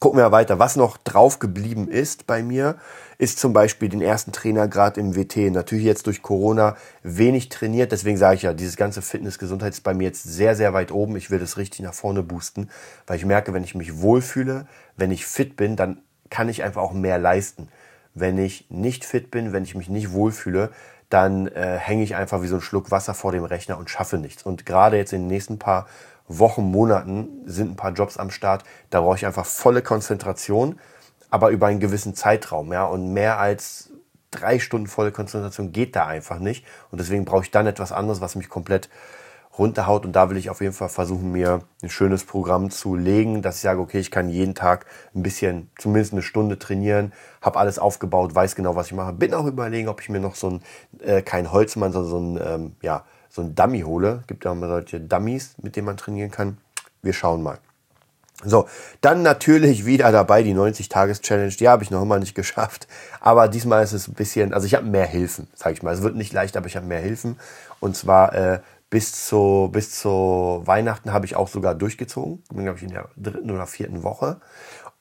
gucken 0.00 0.18
wir 0.18 0.32
weiter. 0.32 0.58
Was 0.58 0.76
noch 0.76 0.96
drauf 0.96 1.38
geblieben 1.38 1.88
ist 1.88 2.26
bei 2.26 2.42
mir, 2.42 2.76
ist 3.18 3.38
zum 3.38 3.52
Beispiel 3.52 3.88
den 3.88 4.02
ersten 4.02 4.32
Trainergrad 4.32 4.98
im 4.98 5.16
WT. 5.16 5.52
Natürlich 5.52 5.84
jetzt 5.84 6.06
durch 6.06 6.22
Corona 6.22 6.76
wenig 7.02 7.48
trainiert, 7.48 7.92
deswegen 7.92 8.18
sage 8.18 8.36
ich 8.36 8.42
ja, 8.42 8.52
dieses 8.52 8.76
ganze 8.76 9.00
Fitness-Gesundheit 9.00 9.72
ist 9.72 9.84
bei 9.84 9.94
mir 9.94 10.04
jetzt 10.04 10.24
sehr, 10.24 10.54
sehr 10.56 10.74
weit 10.74 10.92
oben. 10.92 11.16
Ich 11.16 11.30
will 11.30 11.38
das 11.38 11.56
richtig 11.56 11.80
nach 11.80 11.94
vorne 11.94 12.22
boosten, 12.22 12.68
weil 13.06 13.16
ich 13.16 13.24
merke, 13.24 13.54
wenn 13.54 13.64
ich 13.64 13.74
mich 13.74 14.00
wohlfühle, 14.00 14.66
wenn 14.96 15.10
ich 15.10 15.24
fit 15.24 15.56
bin, 15.56 15.76
dann 15.76 16.02
kann 16.30 16.48
ich 16.48 16.62
einfach 16.62 16.82
auch 16.82 16.92
mehr 16.92 17.18
leisten. 17.18 17.68
Wenn 18.18 18.38
ich 18.38 18.70
nicht 18.70 19.04
fit 19.04 19.30
bin, 19.30 19.52
wenn 19.52 19.62
ich 19.62 19.74
mich 19.74 19.90
nicht 19.90 20.12
wohlfühle, 20.12 20.70
dann 21.10 21.48
äh, 21.48 21.76
hänge 21.76 22.02
ich 22.02 22.16
einfach 22.16 22.40
wie 22.40 22.46
so 22.46 22.56
ein 22.56 22.62
Schluck 22.62 22.90
Wasser 22.90 23.12
vor 23.12 23.30
dem 23.30 23.44
Rechner 23.44 23.76
und 23.76 23.90
schaffe 23.90 24.16
nichts. 24.16 24.42
Und 24.42 24.64
gerade 24.64 24.96
jetzt 24.96 25.12
in 25.12 25.20
den 25.22 25.28
nächsten 25.28 25.58
paar 25.58 25.86
Wochen, 26.26 26.62
Monaten 26.62 27.28
sind 27.44 27.72
ein 27.72 27.76
paar 27.76 27.92
Jobs 27.92 28.16
am 28.16 28.30
Start. 28.30 28.64
Da 28.88 29.02
brauche 29.02 29.16
ich 29.16 29.26
einfach 29.26 29.44
volle 29.44 29.82
Konzentration, 29.82 30.80
aber 31.28 31.50
über 31.50 31.66
einen 31.66 31.78
gewissen 31.78 32.14
Zeitraum. 32.14 32.72
Ja, 32.72 32.86
und 32.86 33.12
mehr 33.12 33.38
als 33.38 33.90
drei 34.30 34.58
Stunden 34.58 34.86
volle 34.86 35.12
Konzentration 35.12 35.72
geht 35.72 35.94
da 35.94 36.06
einfach 36.06 36.38
nicht. 36.38 36.64
Und 36.90 37.00
deswegen 37.00 37.26
brauche 37.26 37.44
ich 37.44 37.50
dann 37.50 37.66
etwas 37.66 37.92
anderes, 37.92 38.22
was 38.22 38.34
mich 38.34 38.48
komplett 38.48 38.88
runterhaut. 39.58 40.04
Und 40.04 40.12
da 40.12 40.30
will 40.30 40.36
ich 40.36 40.50
auf 40.50 40.60
jeden 40.60 40.72
Fall 40.72 40.88
versuchen, 40.88 41.32
mir 41.32 41.60
ein 41.82 41.90
schönes 41.90 42.24
Programm 42.24 42.70
zu 42.70 42.94
legen, 42.94 43.42
dass 43.42 43.56
ich 43.56 43.62
sage, 43.62 43.80
okay, 43.80 43.98
ich 43.98 44.10
kann 44.10 44.28
jeden 44.28 44.54
Tag 44.54 44.86
ein 45.14 45.22
bisschen, 45.22 45.70
zumindest 45.78 46.12
eine 46.12 46.22
Stunde 46.22 46.58
trainieren, 46.58 47.12
habe 47.40 47.58
alles 47.58 47.78
aufgebaut, 47.78 48.34
weiß 48.34 48.54
genau, 48.54 48.76
was 48.76 48.86
ich 48.88 48.92
mache. 48.94 49.12
Bin 49.12 49.34
auch 49.34 49.46
überlegen, 49.46 49.88
ob 49.88 50.00
ich 50.00 50.08
mir 50.08 50.20
noch 50.20 50.34
so 50.34 50.50
ein, 50.50 50.62
äh, 51.00 51.22
kein 51.22 51.52
Holzmann, 51.52 51.92
sondern 51.92 52.10
so 52.10 52.18
ein, 52.18 52.40
ähm, 52.44 52.76
ja, 52.82 53.04
so 53.28 53.42
ein 53.42 53.54
Dummy 53.54 53.82
hole. 53.82 54.22
Gibt 54.26 54.44
ja 54.44 54.54
mal 54.54 54.68
solche 54.68 55.00
Dummies, 55.00 55.54
mit 55.62 55.76
denen 55.76 55.86
man 55.86 55.96
trainieren 55.96 56.30
kann. 56.30 56.58
Wir 57.02 57.12
schauen 57.12 57.42
mal. 57.42 57.58
So, 58.44 58.68
dann 59.00 59.22
natürlich 59.22 59.86
wieder 59.86 60.12
dabei 60.12 60.42
die 60.42 60.54
90-Tages-Challenge. 60.54 61.54
Die 61.56 61.68
habe 61.68 61.82
ich 61.82 61.90
noch 61.90 62.02
immer 62.02 62.18
nicht 62.18 62.34
geschafft. 62.34 62.86
Aber 63.18 63.48
diesmal 63.48 63.82
ist 63.82 63.92
es 63.92 64.08
ein 64.08 64.14
bisschen, 64.14 64.52
also 64.52 64.66
ich 64.66 64.74
habe 64.74 64.84
mehr 64.84 65.06
Hilfen, 65.06 65.48
sage 65.54 65.72
ich 65.72 65.82
mal. 65.82 65.94
Es 65.94 66.02
wird 66.02 66.16
nicht 66.16 66.34
leicht, 66.34 66.56
aber 66.56 66.66
ich 66.66 66.76
habe 66.76 66.86
mehr 66.86 67.00
Hilfen. 67.00 67.38
Und 67.80 67.96
zwar 67.96 68.34
äh, 68.34 68.60
bis 68.90 69.26
zu, 69.26 69.68
bis 69.72 70.00
zu 70.00 70.62
Weihnachten 70.64 71.12
habe 71.12 71.26
ich 71.26 71.36
auch 71.36 71.48
sogar 71.48 71.74
durchgezogen. 71.74 72.42
Bin, 72.52 72.64
glaube 72.64 72.78
ich, 72.78 72.84
in 72.84 72.90
der 72.90 73.08
dritten 73.16 73.50
oder 73.50 73.66
vierten 73.66 74.02
Woche. 74.02 74.40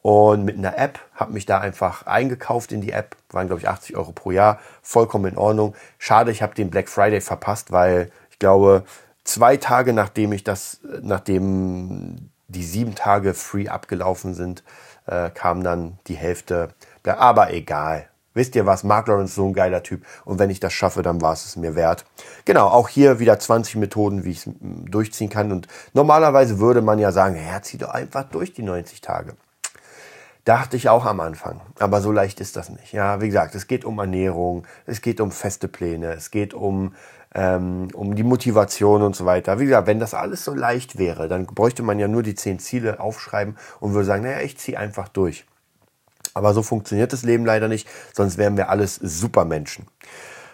Und 0.01 0.45
mit 0.45 0.57
einer 0.57 0.77
App, 0.77 0.99
habe 1.13 1.33
mich 1.33 1.45
da 1.45 1.59
einfach 1.59 2.05
eingekauft 2.05 2.71
in 2.71 2.81
die 2.81 2.91
App. 2.91 3.15
Waren, 3.29 3.47
glaube 3.47 3.61
ich, 3.61 3.67
80 3.67 3.97
Euro 3.97 4.11
pro 4.11 4.31
Jahr. 4.31 4.59
Vollkommen 4.81 5.25
in 5.25 5.37
Ordnung. 5.37 5.75
Schade, 5.97 6.31
ich 6.31 6.41
habe 6.41 6.53
den 6.55 6.69
Black 6.69 6.89
Friday 6.89 7.21
verpasst, 7.21 7.71
weil 7.71 8.11
ich 8.29 8.39
glaube, 8.39 8.83
zwei 9.23 9.57
Tage 9.57 9.93
nachdem 9.93 10.31
ich 10.31 10.43
das, 10.43 10.79
nachdem 11.01 12.29
die 12.47 12.63
sieben 12.63 12.95
Tage 12.95 13.33
free 13.33 13.67
abgelaufen 13.67 14.33
sind, 14.33 14.63
äh, 15.07 15.29
kam 15.31 15.63
dann 15.63 15.97
die 16.07 16.15
Hälfte. 16.15 16.69
Aber 17.03 17.51
egal. 17.51 18.07
Wisst 18.35 18.55
ihr 18.55 18.67
was? 18.67 18.83
Mark 18.83 19.07
Lawrence 19.07 19.31
ist 19.31 19.35
so 19.35 19.47
ein 19.47 19.53
geiler 19.53 19.81
Typ. 19.81 20.05
Und 20.25 20.37
wenn 20.37 20.51
ich 20.51 20.59
das 20.59 20.73
schaffe, 20.73 21.01
dann 21.01 21.21
war 21.21 21.33
es 21.33 21.45
es 21.45 21.55
mir 21.55 21.75
wert. 21.75 22.05
Genau, 22.43 22.67
auch 22.67 22.89
hier 22.89 23.19
wieder 23.19 23.39
20 23.39 23.77
Methoden, 23.77 24.25
wie 24.25 24.31
ich 24.31 24.45
es 24.45 24.53
durchziehen 24.59 25.29
kann. 25.29 25.51
Und 25.51 25.67
normalerweise 25.93 26.59
würde 26.59 26.81
man 26.81 26.99
ja 26.99 27.11
sagen, 27.11 27.37
ja, 27.37 27.61
zieh 27.61 27.77
doch 27.77 27.89
einfach 27.89 28.25
durch 28.25 28.53
die 28.53 28.61
90 28.61 29.01
Tage. 29.01 29.35
Dachte 30.43 30.77
ich 30.77 30.89
auch 30.89 31.05
am 31.05 31.21
Anfang. 31.21 31.61
Aber 31.79 32.01
so 32.01 32.11
leicht 32.11 32.39
ist 32.41 32.55
das 32.57 32.69
nicht. 32.69 32.91
Ja, 32.91 33.21
wie 33.21 33.27
gesagt, 33.27 33.55
es 33.55 33.67
geht 33.67 33.85
um 33.85 33.97
Ernährung, 33.97 34.67
es 34.85 35.01
geht 35.01 35.19
um 35.21 35.31
feste 35.31 35.67
Pläne, 35.67 36.11
es 36.11 36.29
geht 36.29 36.53
um 36.53 36.93
ähm, 37.33 37.89
um 37.93 38.15
die 38.15 38.23
Motivation 38.23 39.01
und 39.01 39.15
so 39.15 39.25
weiter. 39.25 39.59
Wie 39.59 39.65
gesagt, 39.65 39.87
wenn 39.87 39.99
das 39.99 40.13
alles 40.13 40.45
so 40.45 40.53
leicht 40.53 40.97
wäre, 40.97 41.27
dann 41.27 41.45
bräuchte 41.45 41.83
man 41.83 41.99
ja 41.99 42.07
nur 42.07 42.23
die 42.23 42.35
zehn 42.35 42.59
Ziele 42.59 42.99
aufschreiben 42.99 43.57
und 43.79 43.93
würde 43.93 44.05
sagen, 44.05 44.23
naja, 44.23 44.39
ich 44.39 44.57
ziehe 44.57 44.79
einfach 44.79 45.09
durch. 45.09 45.45
Aber 46.35 46.53
so 46.53 46.61
funktioniert 46.61 47.13
das 47.13 47.23
Leben 47.23 47.45
leider 47.45 47.69
nicht, 47.69 47.87
sonst 48.13 48.37
wären 48.37 48.57
wir 48.57 48.69
alles 48.69 48.95
Supermenschen. 48.95 49.87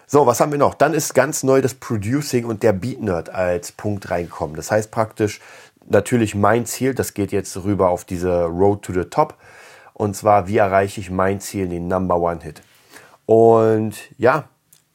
So, 0.06 0.28
was 0.28 0.40
haben 0.40 0.52
wir 0.52 0.60
noch? 0.60 0.76
Dann 0.76 0.94
ist 0.94 1.16
ganz 1.16 1.42
neu 1.42 1.60
das 1.60 1.74
Producing 1.74 2.46
und 2.46 2.62
der 2.62 2.72
Beat 2.72 3.02
Nerd 3.02 3.30
als 3.30 3.72
Punkt 3.72 4.12
reinkommen. 4.12 4.56
Das 4.56 4.70
heißt 4.70 4.92
praktisch 4.92 5.42
natürlich 5.88 6.36
mein 6.36 6.68
Ziel, 6.68 6.94
das 6.94 7.16
geht 7.16 7.32
jetzt 7.32 7.64
rüber 7.64 7.90
auf 7.90 8.06
diese 8.06 8.44
Road 8.44 8.84
to 8.84 8.94
the 8.94 9.06
Top. 9.06 9.36
Und 9.94 10.16
zwar, 10.16 10.48
wie 10.48 10.58
erreiche 10.58 11.02
ich 11.02 11.10
mein 11.10 11.40
Ziel, 11.40 11.68
den 11.68 11.88
Number 11.88 12.18
One 12.18 12.42
Hit? 12.44 12.62
Und 13.26 13.96
ja, 14.18 14.44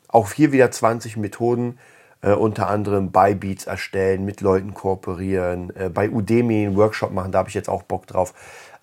auch 0.08 0.32
hier 0.32 0.52
wieder 0.52 0.70
20 0.70 1.16
Methoden, 1.16 1.78
äh, 2.22 2.32
unter 2.32 2.68
anderem 2.68 3.10
bei 3.10 3.34
Beats 3.34 3.66
erstellen, 3.66 4.24
mit 4.24 4.40
Leuten 4.40 4.74
kooperieren, 4.74 5.74
äh, 5.76 5.88
bei 5.88 6.10
Udemy 6.10 6.66
einen 6.66 6.76
Workshop 6.76 7.10
machen, 7.12 7.32
da 7.32 7.38
habe 7.38 7.48
ich 7.48 7.54
jetzt 7.54 7.68
auch 7.68 7.82
Bock 7.82 8.06
drauf. 8.06 8.34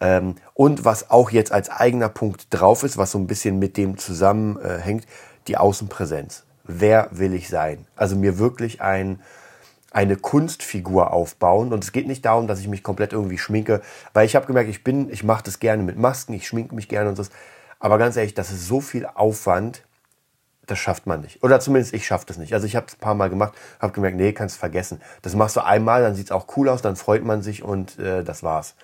Ähm, 0.04 0.36
und 0.54 0.84
was 0.84 1.10
auch 1.10 1.32
jetzt 1.32 1.54
als 1.54 1.70
eigener 1.70 2.10
Punkt 2.10 2.48
drauf 2.50 2.84
ist, 2.84 2.98
was 2.98 3.12
so 3.12 3.18
ein 3.18 3.26
bisschen 3.26 3.58
mit 3.58 3.78
dem 3.78 3.98
zusammenhängt, 3.98 5.08
die 5.48 5.56
Außenpräsenz. 5.58 6.44
Wer 6.66 7.08
will 7.12 7.34
ich 7.34 7.48
sein? 7.48 7.88
Also 7.96 8.18
mir 8.18 8.38
wirklich 8.38 8.82
ein, 8.82 9.22
eine 9.92 10.18
Kunstfigur 10.18 11.14
aufbauen. 11.14 11.72
Und 11.72 11.84
es 11.86 11.94
geht 11.94 12.08
nicht 12.08 12.26
darum, 12.26 12.48
dass 12.48 12.60
ich 12.60 12.68
mich 12.68 12.84
komplett 12.84 13.14
irgendwie 13.14 13.38
schminke, 13.38 13.82
weil 14.14 14.26
ich 14.26 14.36
habe 14.36 14.46
gemerkt, 14.46 14.70
ich 14.70 14.84
bin, 14.84 15.10
ich 15.10 15.24
mache 15.24 15.44
das 15.44 15.60
gerne 15.60 15.84
mit 15.84 15.98
Masken, 15.98 16.34
ich 16.34 16.48
schminke 16.48 16.76
mich 16.76 16.90
gerne 16.90 17.10
und 17.10 17.16
so. 17.16 17.24
Aber 17.80 17.98
ganz 17.98 18.18
ehrlich, 18.18 18.34
das 18.34 18.52
ist 18.52 18.68
so 18.68 18.82
viel 18.82 19.06
Aufwand, 19.06 19.84
das 20.66 20.80
schafft 20.80 21.08
man 21.08 21.22
nicht. 21.22 21.44
Oder 21.44 21.60
zumindest 21.60 21.94
ich 21.94 22.06
schaffe 22.06 22.26
das 22.26 22.38
nicht. 22.38 22.54
Also 22.54 22.66
ich 22.66 22.76
habe 22.76 22.86
es 22.88 22.96
ein 22.96 23.00
paar 23.00 23.16
Mal 23.16 23.30
gemacht, 23.30 23.54
habe 23.80 23.94
gemerkt, 23.94 24.18
nee, 24.18 24.34
kannst 24.34 24.58
vergessen. 24.58 25.02
Das 25.22 25.36
machst 25.36 25.56
du 25.56 25.66
einmal, 25.66 26.02
dann 26.02 26.16
sieht 26.16 26.28
es 26.28 26.32
auch 26.32 26.48
cool 26.56 26.70
aus, 26.70 26.82
dann 26.82 26.96
freut 26.96 27.24
man 27.24 27.42
sich 27.42 27.64
und 27.64 28.00
äh, 28.00 28.24
das 28.24 28.44
war's. 28.44 28.76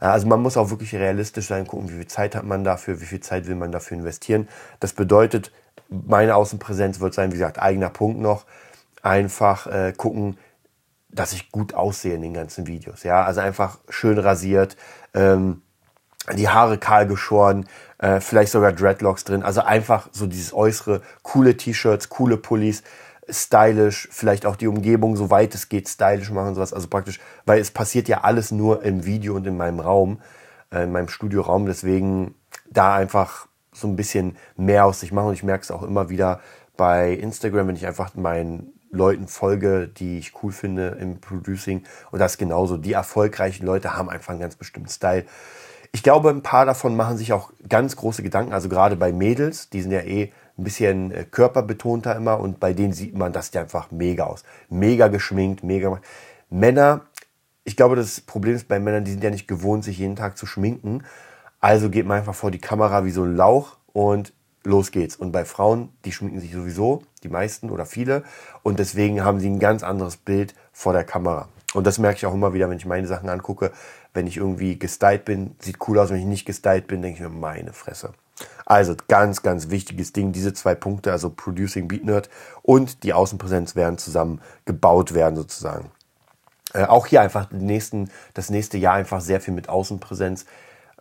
Also 0.00 0.26
man 0.26 0.42
muss 0.42 0.56
auch 0.56 0.70
wirklich 0.70 0.94
realistisch 0.94 1.46
sein, 1.46 1.66
gucken, 1.66 1.88
wie 1.88 1.94
viel 1.94 2.06
Zeit 2.06 2.34
hat 2.34 2.44
man 2.44 2.62
dafür, 2.62 3.00
wie 3.00 3.06
viel 3.06 3.20
Zeit 3.20 3.46
will 3.46 3.54
man 3.54 3.72
dafür 3.72 3.96
investieren. 3.96 4.48
Das 4.80 4.92
bedeutet, 4.92 5.50
meine 5.88 6.36
Außenpräsenz 6.36 7.00
wird 7.00 7.14
sein, 7.14 7.30
wie 7.30 7.36
gesagt, 7.36 7.58
eigener 7.58 7.90
Punkt 7.90 8.20
noch. 8.20 8.44
Einfach 9.02 9.66
äh, 9.66 9.92
gucken, 9.96 10.38
dass 11.08 11.32
ich 11.32 11.50
gut 11.52 11.74
aussehe 11.74 12.14
in 12.14 12.22
den 12.22 12.34
ganzen 12.34 12.66
Videos. 12.66 13.02
Ja, 13.02 13.24
also 13.24 13.40
einfach 13.40 13.78
schön 13.88 14.18
rasiert, 14.18 14.76
ähm, 15.14 15.62
die 16.32 16.48
Haare 16.48 16.78
kahl 16.78 17.06
geschoren, 17.06 17.66
äh, 17.98 18.20
vielleicht 18.20 18.52
sogar 18.52 18.72
Dreadlocks 18.72 19.24
drin. 19.24 19.42
Also 19.42 19.60
einfach 19.60 20.08
so 20.12 20.26
dieses 20.26 20.52
äußere, 20.54 21.02
coole 21.22 21.56
T-Shirts, 21.56 22.08
coole 22.08 22.36
Pullis, 22.36 22.82
stylisch, 23.28 24.08
vielleicht 24.10 24.46
auch 24.46 24.56
die 24.56 24.66
Umgebung, 24.66 25.16
soweit 25.16 25.54
es 25.54 25.68
geht, 25.68 25.88
stylisch 25.88 26.30
machen, 26.30 26.54
sowas. 26.54 26.72
Also 26.72 26.88
praktisch, 26.88 27.20
weil 27.46 27.60
es 27.60 27.70
passiert 27.70 28.08
ja 28.08 28.22
alles 28.22 28.50
nur 28.50 28.82
im 28.82 29.04
Video 29.04 29.34
und 29.34 29.46
in 29.46 29.56
meinem 29.56 29.80
Raum, 29.80 30.20
äh, 30.72 30.84
in 30.84 30.92
meinem 30.92 31.08
Studioraum. 31.08 31.66
Deswegen 31.66 32.34
da 32.70 32.94
einfach 32.94 33.46
so 33.72 33.88
ein 33.88 33.96
bisschen 33.96 34.36
mehr 34.56 34.86
aus 34.86 35.00
sich 35.00 35.12
machen. 35.12 35.28
Und 35.28 35.34
ich 35.34 35.42
merke 35.42 35.62
es 35.62 35.70
auch 35.70 35.82
immer 35.82 36.08
wieder 36.08 36.40
bei 36.76 37.12
Instagram, 37.12 37.68
wenn 37.68 37.76
ich 37.76 37.86
einfach 37.86 38.14
meinen 38.14 38.72
Leuten 38.90 39.26
folge, 39.26 39.88
die 39.88 40.18
ich 40.18 40.32
cool 40.42 40.52
finde 40.52 40.96
im 41.00 41.20
Producing. 41.20 41.82
Und 42.10 42.20
das 42.20 42.38
genauso. 42.38 42.76
Die 42.76 42.92
erfolgreichen 42.92 43.66
Leute 43.66 43.96
haben 43.96 44.08
einfach 44.08 44.30
einen 44.30 44.40
ganz 44.40 44.56
bestimmten 44.56 44.88
Style. 44.88 45.24
Ich 45.94 46.02
glaube, 46.02 46.30
ein 46.30 46.42
paar 46.42 46.66
davon 46.66 46.96
machen 46.96 47.16
sich 47.16 47.32
auch 47.32 47.52
ganz 47.68 47.94
große 47.94 48.24
Gedanken. 48.24 48.52
Also 48.52 48.68
gerade 48.68 48.96
bei 48.96 49.12
Mädels, 49.12 49.70
die 49.70 49.80
sind 49.80 49.92
ja 49.92 50.00
eh 50.00 50.32
ein 50.58 50.64
bisschen 50.64 51.12
äh, 51.12 51.22
körperbetonter 51.22 52.16
immer 52.16 52.40
und 52.40 52.58
bei 52.58 52.72
denen 52.72 52.92
sieht 52.92 53.16
man, 53.16 53.32
das 53.32 53.46
sieht 53.46 53.58
einfach 53.58 53.92
mega 53.92 54.24
aus. 54.24 54.42
Mega 54.68 55.06
geschminkt, 55.06 55.62
mega. 55.62 56.00
Männer, 56.50 57.02
ich 57.62 57.76
glaube, 57.76 57.94
das 57.94 58.20
Problem 58.20 58.56
ist 58.56 58.66
bei 58.66 58.80
Männern, 58.80 59.04
die 59.04 59.12
sind 59.12 59.22
ja 59.22 59.30
nicht 59.30 59.46
gewohnt, 59.46 59.84
sich 59.84 59.98
jeden 59.98 60.16
Tag 60.16 60.36
zu 60.36 60.46
schminken. 60.46 61.04
Also 61.60 61.90
geht 61.90 62.06
man 62.06 62.18
einfach 62.18 62.34
vor 62.34 62.50
die 62.50 62.58
Kamera 62.58 63.04
wie 63.04 63.12
so 63.12 63.22
ein 63.22 63.36
Lauch 63.36 63.76
und 63.92 64.32
los 64.64 64.90
geht's. 64.90 65.14
Und 65.14 65.30
bei 65.30 65.44
Frauen, 65.44 65.90
die 66.04 66.10
schminken 66.10 66.40
sich 66.40 66.54
sowieso, 66.54 67.04
die 67.22 67.28
meisten 67.28 67.70
oder 67.70 67.86
viele. 67.86 68.24
Und 68.64 68.80
deswegen 68.80 69.22
haben 69.24 69.38
sie 69.38 69.48
ein 69.48 69.60
ganz 69.60 69.84
anderes 69.84 70.16
Bild 70.16 70.56
vor 70.72 70.92
der 70.92 71.04
Kamera. 71.04 71.48
Und 71.74 71.86
das 71.86 71.98
merke 71.98 72.18
ich 72.18 72.26
auch 72.26 72.34
immer 72.34 72.54
wieder, 72.54 72.70
wenn 72.70 72.78
ich 72.78 72.86
meine 72.86 73.06
Sachen 73.06 73.28
angucke. 73.28 73.72
Wenn 74.14 74.26
ich 74.26 74.36
irgendwie 74.36 74.78
gestylt 74.78 75.24
bin, 75.24 75.56
sieht 75.58 75.76
cool 75.86 75.98
aus. 75.98 76.10
Wenn 76.10 76.18
ich 76.18 76.24
nicht 76.24 76.46
gestylt 76.46 76.86
bin, 76.86 77.02
denke 77.02 77.16
ich 77.16 77.22
mir, 77.22 77.28
meine 77.28 77.72
Fresse. 77.72 78.12
Also 78.64 78.94
ganz, 79.08 79.42
ganz 79.42 79.70
wichtiges 79.70 80.12
Ding. 80.12 80.32
Diese 80.32 80.54
zwei 80.54 80.74
Punkte, 80.74 81.12
also 81.12 81.30
Producing 81.30 81.88
Beat 81.88 82.04
Nerd 82.04 82.30
und 82.62 83.02
die 83.02 83.12
Außenpräsenz 83.12 83.76
werden 83.76 83.98
zusammen 83.98 84.40
gebaut 84.64 85.14
werden 85.14 85.36
sozusagen. 85.36 85.90
Äh, 86.72 86.84
auch 86.84 87.06
hier 87.06 87.20
einfach 87.20 87.50
nächsten, 87.50 88.10
das 88.34 88.50
nächste 88.50 88.78
Jahr 88.78 88.94
einfach 88.94 89.20
sehr 89.20 89.40
viel 89.40 89.54
mit 89.54 89.68
Außenpräsenz 89.68 90.46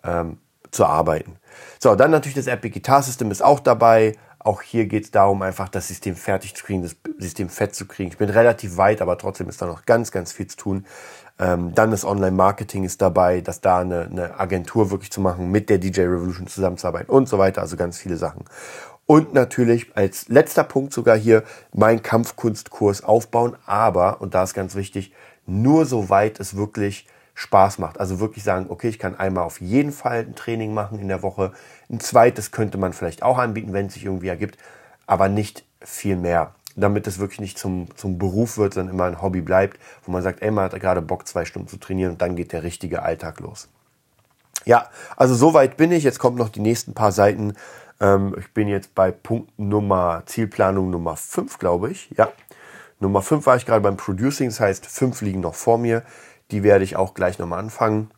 ähm, 0.03 0.37
zu 0.71 0.85
arbeiten. 0.85 1.37
So, 1.79 1.95
dann 1.95 2.11
natürlich 2.11 2.35
das 2.35 2.47
Epic 2.47 2.73
Guitar 2.73 3.03
System 3.03 3.31
ist 3.31 3.43
auch 3.43 3.59
dabei. 3.59 4.15
Auch 4.43 4.61
hier 4.61 4.85
geht 4.85 5.05
es 5.05 5.11
darum, 5.11 5.41
einfach 5.41 5.69
das 5.69 5.87
System 5.87 6.15
fertig 6.15 6.55
zu 6.55 6.63
kriegen, 6.63 6.81
das 6.83 6.95
System 7.17 7.49
fett 7.49 7.73
zu 7.75 7.85
kriegen. 7.85 8.09
Ich 8.09 8.17
bin 8.17 8.29
relativ 8.29 8.77
weit, 8.77 9.01
aber 9.01 9.17
trotzdem 9.17 9.47
ist 9.49 9.61
da 9.61 9.65
noch 9.65 9.85
ganz, 9.85 10.11
ganz 10.11 10.31
viel 10.31 10.47
zu 10.47 10.57
tun. 10.57 10.85
Ähm, 11.39 11.73
dann 11.73 11.91
das 11.91 12.05
Online-Marketing 12.05 12.83
ist 12.83 13.01
dabei, 13.01 13.41
dass 13.41 13.61
da 13.61 13.79
eine, 13.79 14.01
eine 14.01 14.39
Agentur 14.39 14.91
wirklich 14.91 15.11
zu 15.11 15.21
machen, 15.21 15.49
mit 15.49 15.69
der 15.69 15.77
DJ 15.77 16.01
Revolution 16.01 16.47
zusammenzuarbeiten 16.47 17.09
und 17.09 17.29
so 17.29 17.37
weiter. 17.37 17.61
Also 17.61 17.77
ganz 17.77 17.97
viele 17.97 18.17
Sachen. 18.17 18.45
Und 19.05 19.33
natürlich 19.33 19.95
als 19.95 20.27
letzter 20.29 20.63
Punkt 20.63 20.93
sogar 20.93 21.17
hier 21.17 21.43
mein 21.73 22.01
Kampfkunstkurs 22.03 23.03
aufbauen. 23.03 23.55
Aber, 23.65 24.21
und 24.21 24.33
da 24.33 24.43
ist 24.43 24.53
ganz 24.53 24.75
wichtig, 24.75 25.13
nur 25.45 25.85
soweit 25.85 26.39
es 26.39 26.55
wirklich 26.55 27.07
Spaß 27.33 27.79
macht. 27.79 27.99
Also 27.99 28.19
wirklich 28.19 28.43
sagen, 28.43 28.67
okay, 28.69 28.89
ich 28.89 28.99
kann 28.99 29.17
einmal 29.17 29.43
auf 29.43 29.59
jeden 29.59 29.91
Fall 29.91 30.19
ein 30.19 30.35
Training 30.35 30.73
machen 30.73 30.99
in 30.99 31.07
der 31.07 31.23
Woche. 31.23 31.51
Ein 31.89 31.99
zweites 31.99 32.51
könnte 32.51 32.77
man 32.77 32.93
vielleicht 32.93 33.23
auch 33.23 33.37
anbieten, 33.37 33.73
wenn 33.73 33.87
es 33.87 33.95
sich 33.95 34.05
irgendwie 34.05 34.27
ergibt, 34.27 34.57
aber 35.07 35.29
nicht 35.29 35.65
viel 35.81 36.15
mehr. 36.15 36.53
Damit 36.75 37.05
es 37.05 37.19
wirklich 37.19 37.39
nicht 37.39 37.57
zum, 37.57 37.87
zum 37.95 38.17
Beruf 38.17 38.57
wird, 38.57 38.73
sondern 38.73 38.95
immer 38.95 39.05
ein 39.05 39.21
Hobby 39.21 39.41
bleibt, 39.41 39.79
wo 40.05 40.11
man 40.11 40.23
sagt, 40.23 40.41
ey, 40.41 40.49
man 40.49 40.65
hat 40.65 40.79
gerade 40.79 41.01
Bock, 41.01 41.27
zwei 41.27 41.45
Stunden 41.45 41.67
zu 41.67 41.77
trainieren 41.77 42.13
und 42.13 42.21
dann 42.21 42.35
geht 42.35 42.51
der 42.51 42.63
richtige 42.63 43.03
Alltag 43.03 43.39
los. 43.39 43.69
Ja, 44.65 44.89
also 45.17 45.35
soweit 45.35 45.77
bin 45.77 45.91
ich. 45.91 46.03
Jetzt 46.03 46.19
kommt 46.19 46.37
noch 46.37 46.49
die 46.49 46.61
nächsten 46.61 46.93
paar 46.93 47.11
Seiten. 47.11 47.53
Ähm, 47.99 48.35
ich 48.39 48.51
bin 48.53 48.67
jetzt 48.67 48.95
bei 48.95 49.11
Punkt 49.11 49.57
Nummer, 49.59 50.23
Zielplanung 50.25 50.89
Nummer 50.89 51.15
5, 51.15 51.59
glaube 51.59 51.91
ich. 51.91 52.09
Ja, 52.17 52.29
Nummer 52.99 53.21
5 53.21 53.45
war 53.45 53.57
ich 53.57 53.65
gerade 53.65 53.81
beim 53.81 53.97
Producing, 53.97 54.49
das 54.49 54.59
heißt, 54.59 54.85
5 54.85 55.21
liegen 55.21 55.41
noch 55.41 55.55
vor 55.55 55.77
mir. 55.77 56.03
Die 56.53 56.63
werde 56.63 56.83
ich 56.83 56.95
auch 56.95 57.15
gleich 57.15 57.39
nochmal 57.39 57.59
anfangen. 57.59 58.11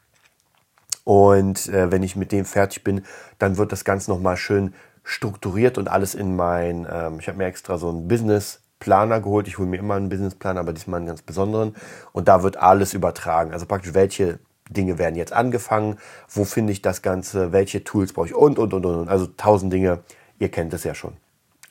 Und 1.06 1.68
äh, 1.70 1.92
wenn 1.92 2.04
ich 2.04 2.16
mit 2.16 2.32
dem 2.32 2.44
fertig 2.44 2.84
bin, 2.84 3.06
dann 3.40 3.58
wird 3.58 3.72
das 3.72 3.86
Ganze 3.86 4.12
nochmal 4.12 4.36
schön 4.36 4.74
strukturiert 5.04 5.78
und 5.78 5.88
alles 5.88 6.16
in 6.16 6.36
mein, 6.36 6.86
ähm, 6.92 7.20
ich 7.20 7.28
habe 7.28 7.38
mir 7.38 7.46
extra 7.46 7.78
so 7.78 7.90
einen 7.90 8.08
Business-Planer 8.10 9.22
geholt. 9.22 9.48
Ich 9.48 9.58
hole 9.58 9.70
mir 9.70 9.78
immer 9.78 9.94
einen 9.96 10.10
Business-Planer, 10.10 10.60
aber 10.60 10.74
diesmal 10.74 10.98
einen 10.98 11.08
ganz 11.08 11.22
besonderen. 11.22 11.76
Und 12.12 12.28
da 12.28 12.44
wird 12.44 12.58
alles 12.58 12.94
übertragen. 12.94 13.54
Also 13.54 13.68
praktisch, 13.68 13.94
welche 13.94 14.40
Dinge 14.70 14.98
werden 14.98 15.16
jetzt 15.16 15.32
angefangen, 15.32 15.98
wo 16.28 16.44
finde 16.44 16.74
ich 16.74 16.82
das 16.82 17.02
Ganze, 17.02 17.54
welche 17.54 17.84
Tools 17.84 18.12
brauche 18.12 18.28
ich 18.28 18.36
und, 18.36 18.60
und, 18.60 18.74
und, 18.74 18.86
und. 18.86 19.08
Also 19.08 19.28
tausend 19.28 19.72
Dinge, 19.72 20.00
ihr 20.40 20.50
kennt 20.50 20.74
es 20.74 20.84
ja 20.84 20.94
schon. 20.94 21.14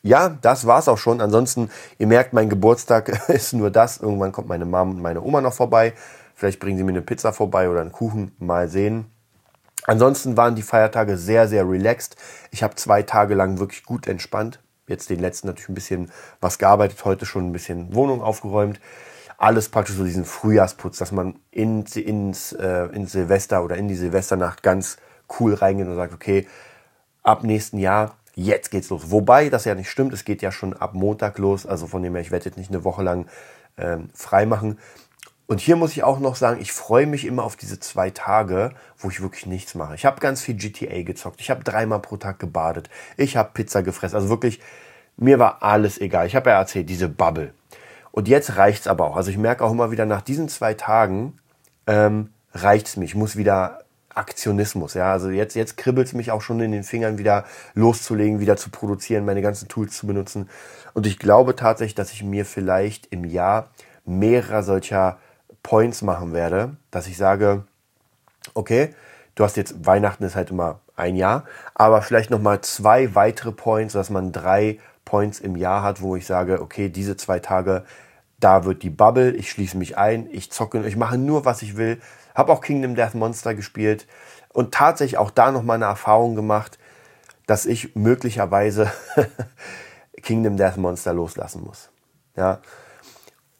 ja, 0.03 0.29
das 0.29 0.67
war's 0.67 0.89
auch 0.89 0.99
schon. 0.99 1.21
Ansonsten, 1.21 1.71
ihr 1.99 2.07
merkt, 2.07 2.33
mein 2.33 2.49
Geburtstag 2.49 3.29
ist 3.29 3.53
nur 3.53 3.71
das. 3.71 3.99
Irgendwann 3.99 4.33
kommt 4.33 4.49
meine 4.49 4.65
Mom 4.65 4.93
und 4.93 5.03
meine 5.03 5.21
Oma 5.21 5.41
noch 5.41 5.55
vorbei. 5.55 5.93
Vielleicht 6.35 6.61
bringen 6.61 6.77
sie 6.77 6.85
mir 6.85 6.91
eine 6.91 7.03
Pizza 7.03 7.33
vorbei 7.33 7.69
oder 7.69 7.81
einen 7.81 7.93
Kuchen. 7.93 8.33
Mal 8.39 8.69
sehen. 8.69 9.07
Ansonsten 9.87 10.37
waren 10.37 10.55
die 10.55 10.63
Feiertage 10.63 11.17
sehr, 11.17 11.47
sehr 11.47 11.69
relaxed. 11.69 12.17
Ich 12.51 12.63
habe 12.63 12.75
zwei 12.75 13.03
Tage 13.03 13.35
lang 13.35 13.59
wirklich 13.59 13.85
gut 13.85 14.07
entspannt. 14.07 14.61
Jetzt 14.87 15.11
den 15.11 15.21
letzten 15.21 15.47
natürlich 15.47 15.69
ein 15.69 15.75
bisschen 15.75 16.13
was 16.41 16.59
gearbeitet, 16.59 17.05
heute 17.05 17.27
schon 17.27 17.49
ein 17.49 17.53
bisschen 17.53 17.95
Wohnung 17.95 18.23
aufgeräumt. 18.23 18.81
Alles 19.37 19.69
praktisch 19.69 19.97
so 19.97 20.05
diesen 20.05 20.25
Frühjahrsputz, 20.25 20.99
dass 20.99 21.13
man 21.13 21.39
in, 21.51 21.85
ins, 21.85 22.53
äh, 22.53 22.87
in 22.93 23.07
Silvester 23.07 23.65
oder 23.65 23.77
in 23.77 23.89
die 23.89 23.95
Silvesternacht 23.95 24.63
ganz 24.63 24.97
cool 25.39 25.55
reingeht 25.55 25.87
und 25.87 25.97
sagt, 25.97 26.15
okay, 26.15 26.47
ab 27.23 27.43
nächsten 27.45 27.79
Jahr, 27.79 28.17
jetzt 28.35 28.71
geht's 28.71 28.91
los. 28.91 29.11
Wobei 29.11 29.49
das 29.49 29.65
ja 29.65 29.75
nicht 29.75 29.91
stimmt, 29.91 30.13
es 30.13 30.25
geht 30.25 30.43
ja 30.43 30.53
schon 30.53 30.75
ab 30.75 30.95
Montag 30.95 31.39
los, 31.39 31.67
also 31.67 31.87
von 31.87 32.03
dem 32.03 32.15
her, 32.15 32.23
ich 32.23 32.31
werde 32.31 32.47
jetzt 32.47 32.59
nicht 32.59 32.71
eine 32.71 32.85
Woche 32.85 33.03
lang 33.03 33.27
ähm, 33.77 34.11
frei 34.15 34.47
machen. 34.47 34.79
Und 35.47 35.61
hier 35.61 35.77
muss 35.77 35.93
ich 35.93 36.03
auch 36.03 36.21
noch 36.21 36.37
sagen, 36.37 36.61
ich 36.61 36.73
freue 36.73 37.07
mich 37.07 37.27
immer 37.27 37.45
auf 37.45 37.57
diese 37.57 37.79
zwei 37.79 38.11
Tage, 38.11 38.73
wo 38.97 39.11
ich 39.11 39.21
wirklich 39.21 39.45
nichts 39.45 39.75
mache. 39.75 39.95
Ich 39.95 40.07
habe 40.07 40.21
ganz 40.21 40.41
viel 40.41 40.55
GTA 40.55 41.03
gezockt. 41.03 41.41
Ich 41.41 41.51
habe 41.51 41.65
dreimal 41.65 42.01
pro 42.01 42.17
Tag 42.17 42.39
gebadet. 42.39 42.89
Ich 43.19 43.37
habe 43.37 43.51
Pizza 43.53 43.83
gefressen. 43.83 44.17
Also 44.17 44.31
wirklich, 44.31 44.61
mir 45.17 45.39
war 45.39 45.63
alles 45.63 46.01
egal. 46.01 46.27
Ich 46.27 46.35
habe 46.35 46.51
ja 46.51 46.59
erzählt, 46.59 46.89
diese 46.89 47.09
Bubble. 47.09 47.53
Und 48.11 48.27
jetzt 48.29 48.57
reicht's 48.57 48.87
aber 48.87 49.07
auch. 49.07 49.17
Also 49.17 49.31
ich 49.31 49.37
merke 49.37 49.65
auch 49.65 49.73
immer 49.73 49.91
wieder 49.91 50.07
nach 50.07 50.23
diesen 50.23 50.49
zwei 50.49 50.73
Tagen 50.73 51.37
ähm, 51.87 52.31
reicht's 52.55 52.97
mir. 52.97 53.05
Ich 53.05 53.15
muss 53.15 53.37
wieder 53.37 53.85
Aktionismus. 54.15 54.95
Ja, 54.95 55.13
also 55.13 55.29
jetzt 55.31 55.57
jetzt 55.57 55.77
kribbelt's 55.77 56.13
mich 56.13 56.31
auch 56.31 56.41
schon 56.41 56.61
in 56.61 56.73
den 56.73 56.85
Fingern 56.85 57.19
wieder 57.19 57.45
loszulegen, 57.75 58.41
wieder 58.41 58.57
zu 58.57 58.71
produzieren, 58.71 59.25
meine 59.25 59.43
ganzen 59.43 59.69
Tools 59.69 59.97
zu 59.97 60.07
benutzen. 60.07 60.49
Und 60.95 61.07
ich 61.07 61.19
glaube 61.19 61.57
tatsächlich, 61.57 61.97
dass 61.97 62.13
ich 62.13 62.23
mir 62.23 62.47
vielleicht 62.47 63.07
im 63.07 63.25
Jahr 63.25 63.71
mehrerer 64.05 64.63
solcher 64.63 65.19
Points 65.65 66.03
machen 66.03 66.33
werde, 66.33 66.77
dass 66.93 67.09
ich 67.09 67.17
sage, 67.17 67.65
okay, 68.53 68.95
du 69.35 69.43
hast 69.43 69.57
jetzt 69.57 69.85
Weihnachten 69.85 70.23
ist 70.23 70.37
halt 70.37 70.51
immer 70.51 70.79
ein 70.95 71.17
Jahr, 71.17 71.45
aber 71.75 72.03
vielleicht 72.03 72.31
noch 72.31 72.41
mal 72.41 72.61
zwei 72.61 73.17
weitere 73.17 73.51
Points, 73.51 73.95
dass 73.95 74.11
man 74.11 74.31
drei 74.31 74.79
Points 75.05 75.41
im 75.41 75.57
Jahr 75.57 75.83
hat, 75.83 76.01
wo 76.01 76.15
ich 76.15 76.27
sage, 76.27 76.61
okay, 76.61 76.89
diese 76.89 77.17
zwei 77.17 77.41
Tage, 77.41 77.85
da 78.39 78.65
wird 78.65 78.83
die 78.83 78.91
Bubble, 78.91 79.33
ich 79.33 79.51
schließe 79.51 79.77
mich 79.77 79.99
ein, 79.99 80.29
ich 80.31 80.53
zocke, 80.53 80.87
ich 80.87 80.97
mache 80.97 81.19
nur, 81.19 81.45
was 81.45 81.63
ich 81.63 81.77
will. 81.77 82.01
Habe 82.35 82.53
auch 82.53 82.61
Kingdom 82.61 82.95
Death 82.95 83.15
Monster 83.15 83.55
gespielt 83.55 84.07
und 84.53 84.73
tatsächlich 84.75 85.19
auch 85.19 85.31
da 85.31 85.51
noch 85.51 85.63
mal 85.63 85.75
eine 85.75 85.87
Erfahrung 85.87 86.35
gemacht, 86.35 86.79
dass 87.47 87.65
ich 87.65 87.97
möglicherweise 87.97 88.93
Kingdom 90.23 90.57
Death 90.57 90.77
Monster 90.77 91.15
loslassen 91.15 91.65
muss. 91.65 91.91
Ja, 92.37 92.61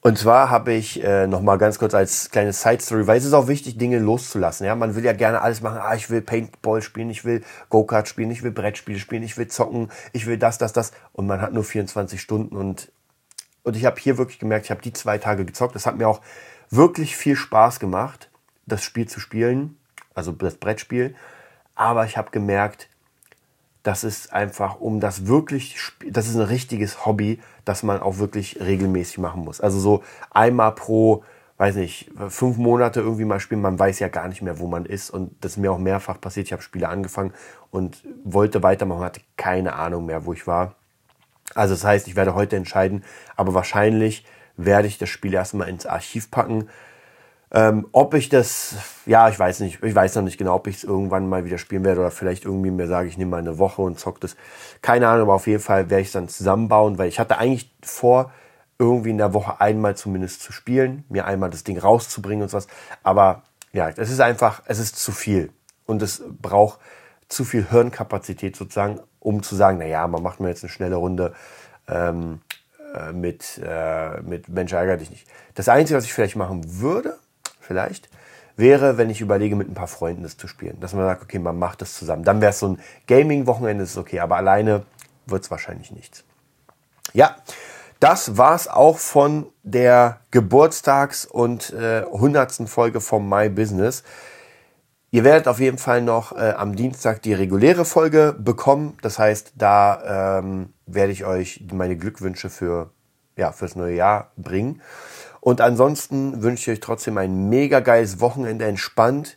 und 0.07 0.19
zwar 0.19 0.51
habe 0.51 0.75
ich 0.75 1.03
äh, 1.03 1.27
noch 1.27 1.41
mal 1.41 1.57
ganz 1.57 1.79
kurz 1.79 1.95
als 1.95 2.31
kleine 2.31 2.53
Side 2.53 2.83
Story, 2.83 3.07
weil 3.07 3.17
es 3.17 3.25
ist 3.25 3.33
auch 3.33 3.49
wichtig, 3.49 3.79
Dinge 3.79 3.99
loszulassen. 3.99 4.67
Ja, 4.67 4.75
man 4.75 4.95
will 4.95 5.03
ja 5.03 5.15
gerne 5.15 5.41
alles 5.41 5.63
machen. 5.63 5.79
Ah, 5.81 5.95
ich 5.95 6.11
will 6.11 6.21
Paintball 6.21 6.83
spielen, 6.83 7.09
ich 7.09 7.25
will 7.25 7.43
Go-Kart 7.71 8.07
spielen, 8.07 8.31
ich 8.31 8.43
will 8.43 8.51
Brettspiele 8.51 8.99
spielen, 8.99 9.23
ich 9.23 9.39
will 9.39 9.49
zocken, 9.49 9.91
ich 10.13 10.27
will 10.27 10.37
das, 10.37 10.59
das, 10.59 10.75
das. 10.75 10.93
Und 11.15 11.27
man 11.27 11.41
hat 11.41 11.55
nur 11.55 11.65
24 11.65 12.21
Stunden 12.21 12.55
und 12.55 12.93
und 13.63 13.77
ich 13.77 13.87
habe 13.87 13.99
hier 13.99 14.19
wirklich 14.19 14.39
gemerkt, 14.39 14.67
ich 14.67 14.71
habe 14.71 14.83
die 14.83 14.93
zwei 14.93 15.17
Tage 15.17 15.47
gezockt. 15.47 15.75
Das 15.75 15.87
hat 15.87 15.97
mir 15.97 16.07
auch 16.07 16.21
wirklich 16.69 17.17
viel 17.17 17.35
Spaß 17.35 17.81
gemacht, 17.81 18.31
das 18.67 18.85
Spiel 18.85 19.09
zu 19.09 19.21
spielen, 19.21 19.79
also 20.15 20.33
das 20.33 20.57
Brettspiel. 20.57 21.15
Aber 21.75 22.05
ich 22.05 22.19
habe 22.19 22.31
gemerkt, 22.31 22.91
das 23.85 24.03
ist 24.03 24.33
einfach, 24.33 24.81
um 24.81 24.99
das 24.99 25.27
wirklich, 25.27 25.77
das 26.11 26.27
ist 26.27 26.37
ein 26.37 26.41
richtiges 26.41 27.05
Hobby, 27.05 27.41
das 27.67 27.83
man 27.83 28.01
auch 28.01 28.17
wirklich 28.19 28.59
regelmäßig 28.59 29.19
machen 29.19 29.45
muss. 29.45 29.61
Also 29.61 29.79
so 29.79 30.03
einmal 30.31 30.75
pro, 30.75 31.23
weiß 31.59 31.77
nicht, 31.77 32.11
fünf 32.31 32.57
Monate 32.57 33.01
irgendwie 33.01 33.27
mal 33.27 33.41
spielen, 33.41 33.61
man 33.61 33.79
weiß 33.79 33.99
ja 33.99 34.09
gar 34.09 34.27
nicht 34.27 34.41
mehr, 34.41 34.59
wo 34.59 34.67
man 34.67 34.87
ist. 34.87 35.11
Und 35.11 35.33
das 35.43 35.53
ist 35.53 35.59
mir 35.59 35.71
auch 35.71 35.79
mehrfach 35.79 36.19
passiert. 36.19 36.47
Ich 36.47 36.53
habe 36.55 36.63
Spiele 36.63 36.89
angefangen 36.89 37.35
und 37.71 38.03
wollte 38.25 38.63
weitermachen, 38.63 39.05
hatte 39.05 39.21
keine 39.37 39.75
Ahnung 39.75 40.07
mehr, 40.07 40.25
wo 40.25 40.33
ich 40.33 40.47
war. 40.47 40.77
Also 41.55 41.75
das 41.75 41.85
heißt, 41.85 42.09
ich 42.09 42.17
werde 42.17 42.35
heute 42.35 42.57
entscheiden, 42.57 43.05
aber 43.37 43.53
wahrscheinlich 43.53 44.25
werde 44.57 44.89
ich 44.89 44.97
das 44.97 45.11
Spiel 45.11 45.35
erstmal 45.35 45.69
ins 45.69 45.85
Archiv 45.85 46.31
packen 46.31 46.71
ähm, 47.55 47.87
ob 47.93 48.15
ich 48.15 48.29
das, 48.29 48.75
ja, 49.07 49.29
ich 49.29 49.39
weiß 49.39 49.61
nicht, 49.61 49.81
ich 49.81 49.95
weiß 49.95 50.17
noch 50.17 50.25
nicht 50.25 50.39
genau, 50.39 50.57
ob 50.57 50.67
ich 50.67 50.79
es 50.79 50.85
irgendwann 50.85 51.29
mal 51.29 51.45
wieder 51.45 51.57
spielen 51.57 51.85
werde 51.85 52.01
oder 52.01 52.11
vielleicht 52.11 52.45
irgendwie 52.45 52.73
mir 52.73 52.89
sage, 52.89 53.07
ich 53.07 53.17
nehme 53.17 53.31
mal 53.31 53.39
eine 53.39 53.59
Woche 53.59 53.81
und 53.81 54.01
zock 54.01 54.21
das. 54.21 54.35
Keine 54.83 55.07
Ahnung, 55.07 55.23
aber 55.23 55.35
auf 55.35 55.47
jeden 55.47 55.63
Fall 55.63 55.89
werde 55.89 56.01
ich 56.01 56.09
es 56.09 56.13
dann 56.13 56.29
zusammenbauen, 56.29 56.99
weil 56.99 57.09
ich 57.09 57.21
hatte 57.21 57.39
eigentlich 57.39 57.73
vor, 57.81 58.33
irgendwie 58.77 59.11
in 59.11 59.19
der 59.19 59.35
Woche 59.35 59.61
einmal 59.61 59.97
zumindest 59.97 60.43
zu 60.43 60.51
spielen, 60.51 61.05
mir 61.09 61.27
einmal 61.27 61.49
das 61.49 61.63
Ding 61.63 61.79
rauszubringen 61.79 62.43
und 62.43 62.49
sowas. 62.49 62.67
Aber 63.05 63.45
ja, 63.73 63.89
es 63.89 64.11
ist 64.11 64.21
einfach, 64.21 64.63
es 64.67 64.81
ist 64.81 64.97
zu 64.97 65.13
viel 65.13 65.53
und 65.87 66.03
es 66.03 66.25
braucht 66.43 66.81
zu 67.29 67.45
viel 67.45 67.71
Hirnkapazität 67.71 68.57
sozusagen, 68.57 68.99
um 69.21 69.45
zu 69.45 69.55
sagen, 69.55 69.79
na 69.79 69.87
ja, 69.87 70.09
man 70.09 70.25
macht 70.25 70.41
mir 70.41 70.49
jetzt 70.49 70.65
eine 70.65 70.71
schnelle 70.71 70.97
Runde 70.97 71.33
ähm, 71.87 72.41
äh, 72.95 73.13
mit, 73.13 73.61
äh, 73.65 74.21
mit 74.23 74.49
Mensch 74.49 74.73
ärger 74.73 74.97
dich 74.97 75.11
nicht. 75.11 75.29
Das 75.55 75.69
Einzige, 75.69 75.97
was 75.97 76.05
ich 76.05 76.13
vielleicht 76.13 76.35
machen 76.35 76.81
würde, 76.81 77.17
vielleicht, 77.65 78.09
wäre, 78.57 78.99
wenn 78.99 79.11
ich 79.11 79.21
überlege, 79.21 79.57
mit 79.57 79.69
ein 79.69 79.75
paar 79.75 79.89
Freunden 79.89 80.23
das 80.23 80.37
zu 80.37 80.47
spielen. 80.47 80.79
Dass 80.81 80.93
man 80.93 81.05
sagt, 81.05 81.23
okay, 81.23 81.39
man 81.39 81.59
macht 81.59 81.81
das 81.81 81.95
zusammen. 81.95 82.25
Dann 82.25 82.41
wäre 82.41 82.51
es 82.51 82.59
so 82.59 82.69
ein 82.69 82.81
Gaming-Wochenende, 83.07 83.85
ist 83.85 83.97
okay, 83.97 84.21
aber 84.21 84.37
alleine 84.37 84.83
wird 85.27 85.43
es 85.43 85.51
wahrscheinlich 85.51 85.91
nichts. 85.91 86.25
Ja, 87.13 87.37
das 88.01 88.37
war 88.37 88.55
es 88.55 88.69
auch 88.69 88.99
von 88.99 89.47
der 89.63 90.21
Geburtstags- 90.31 91.27
und 91.27 91.73
äh, 91.73 92.05
100. 92.13 92.69
Folge 92.69 93.01
vom 93.01 93.29
My 93.29 93.49
Business. 93.49 94.05
Ihr 95.11 95.23
werdet 95.23 95.47
auf 95.47 95.61
jeden 95.61 95.79
Fall 95.79 96.03
noch 96.03 96.33
äh, 96.33 96.55
am 96.57 96.75
Dienstag 96.75 97.23
die 97.23 97.35
reguläre 97.35 97.85
Folge 97.85 98.35
bekommen. 98.37 98.99
Das 99.01 99.19
heißt, 99.19 99.53
da 99.55 100.39
ähm, 100.39 100.75
werde 100.87 101.13
ich 101.13 101.25
euch 101.25 101.65
meine 101.73 101.97
Glückwünsche 101.97 102.51
für 102.51 102.91
ja, 103.37 103.53
fürs 103.53 103.77
neue 103.77 103.95
Jahr 103.95 104.33
bringen. 104.37 104.81
Und 105.45 105.61
ansonsten 105.61 106.43
wünsche 106.43 106.73
ich 106.73 106.79
euch 106.79 106.81
trotzdem 106.81 107.19
ein 107.19 107.51
mega 107.51 107.81
geiles 107.81 108.19
Wochenende 108.19 108.65
entspannt. 108.65 109.37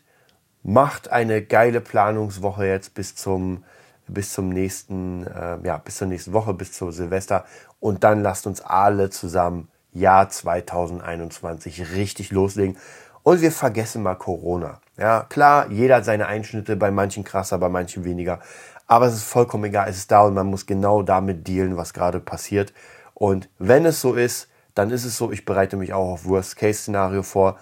Macht 0.63 1.11
eine 1.11 1.41
geile 1.41 1.81
Planungswoche 1.81 2.65
jetzt 2.65 2.93
bis 2.93 3.15
zum 3.15 3.65
bis 4.07 4.31
zum 4.31 4.47
nächsten 4.47 5.27
äh, 5.27 5.57
ja 5.65 5.75
bis 5.75 5.97
zur 5.97 6.07
nächsten 6.07 6.31
Woche 6.31 6.53
bis 6.53 6.71
zur 6.71 6.93
Silvester 6.93 7.43
und 7.81 8.05
dann 8.05 8.21
lasst 8.21 8.47
uns 8.47 8.61
alle 8.61 9.09
zusammen 9.09 9.67
Jahr 9.91 10.29
2021 10.29 11.91
richtig 11.91 12.31
loslegen 12.31 12.77
und 13.23 13.41
wir 13.41 13.51
vergessen 13.51 14.01
mal 14.01 14.15
Corona. 14.15 14.79
Ja, 14.95 15.25
klar, 15.27 15.69
jeder 15.69 15.97
hat 15.97 16.05
seine 16.05 16.27
Einschnitte, 16.27 16.77
bei 16.77 16.89
manchen 16.89 17.25
krasser, 17.25 17.57
bei 17.57 17.67
manchen 17.67 18.05
weniger, 18.05 18.39
aber 18.85 19.07
es 19.07 19.15
ist 19.15 19.23
vollkommen 19.23 19.65
egal, 19.65 19.89
es 19.89 19.97
ist 19.97 20.09
da 20.09 20.21
und 20.21 20.35
man 20.35 20.47
muss 20.47 20.65
genau 20.65 21.03
damit 21.03 21.45
dealen, 21.49 21.75
was 21.75 21.93
gerade 21.93 22.21
passiert 22.21 22.71
und 23.13 23.49
wenn 23.59 23.85
es 23.85 23.99
so 23.99 24.13
ist, 24.13 24.47
dann 24.77 24.91
ist 24.91 25.05
es 25.05 25.17
so, 25.17 25.31
ich 25.31 25.45
bereite 25.45 25.75
mich 25.77 25.93
auch 25.93 26.13
auf 26.13 26.25
Worst-Case-Szenario 26.25 27.23
vor 27.23 27.57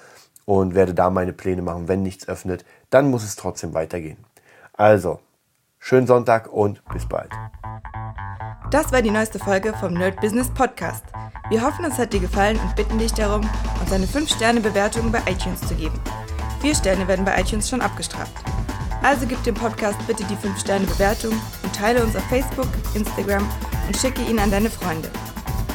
und 0.46 0.76
werde 0.76 0.94
da 0.94 1.10
meine 1.10 1.34
Pläne 1.34 1.62
machen. 1.62 1.88
Wenn 1.88 2.04
nichts 2.04 2.28
öffnet, 2.28 2.66
dann 2.90 3.10
muss 3.10 3.24
es 3.24 3.36
trotzdem 3.36 3.74
weitergehen. 3.74 4.18
Also, 4.74 5.20
schönen 5.80 6.08
Sonntag 6.08 6.52
und 6.52 6.84
bis 6.94 7.08
bald. 7.08 7.32
Das 8.72 8.92
war 8.92 9.02
die 9.02 9.12
neueste 9.12 9.40
Folge 9.40 9.74
vom 9.80 9.94
Nerd 9.94 10.20
Business 10.20 10.50
Podcast. 10.50 11.06
Wir 11.50 11.62
hoffen, 11.62 11.86
es 11.86 11.98
hat 11.98 12.12
dir 12.12 12.20
gefallen 12.20 12.60
und 12.60 12.76
bitten 12.76 12.98
dich 12.98 13.14
darum, 13.14 13.48
uns 13.80 13.92
eine 13.92 14.08
5-Sterne-Bewertung 14.08 15.12
bei 15.12 15.20
iTunes 15.30 15.62
zu 15.62 15.76
geben. 15.76 16.00
Vier 16.60 16.76
Sterne 16.76 17.08
werden 17.08 17.24
bei 17.24 17.40
iTunes 17.40 17.70
schon 17.70 17.82
abgestraft. 17.82 18.34
Also 19.04 19.28
gib 19.28 19.42
dem 19.44 19.56
Podcast 19.56 19.98
bitte 20.08 20.24
die 20.24 20.36
5-Sterne-Bewertung 20.36 21.34
und 21.64 21.76
teile 21.76 22.04
uns 22.04 22.16
auf 22.16 22.24
Facebook, 22.24 22.68
Instagram 22.96 23.48
und 23.86 23.96
schicke 23.96 24.24
ihn 24.24 24.40
an 24.40 24.50
deine 24.50 24.70
Freunde. 24.70 25.10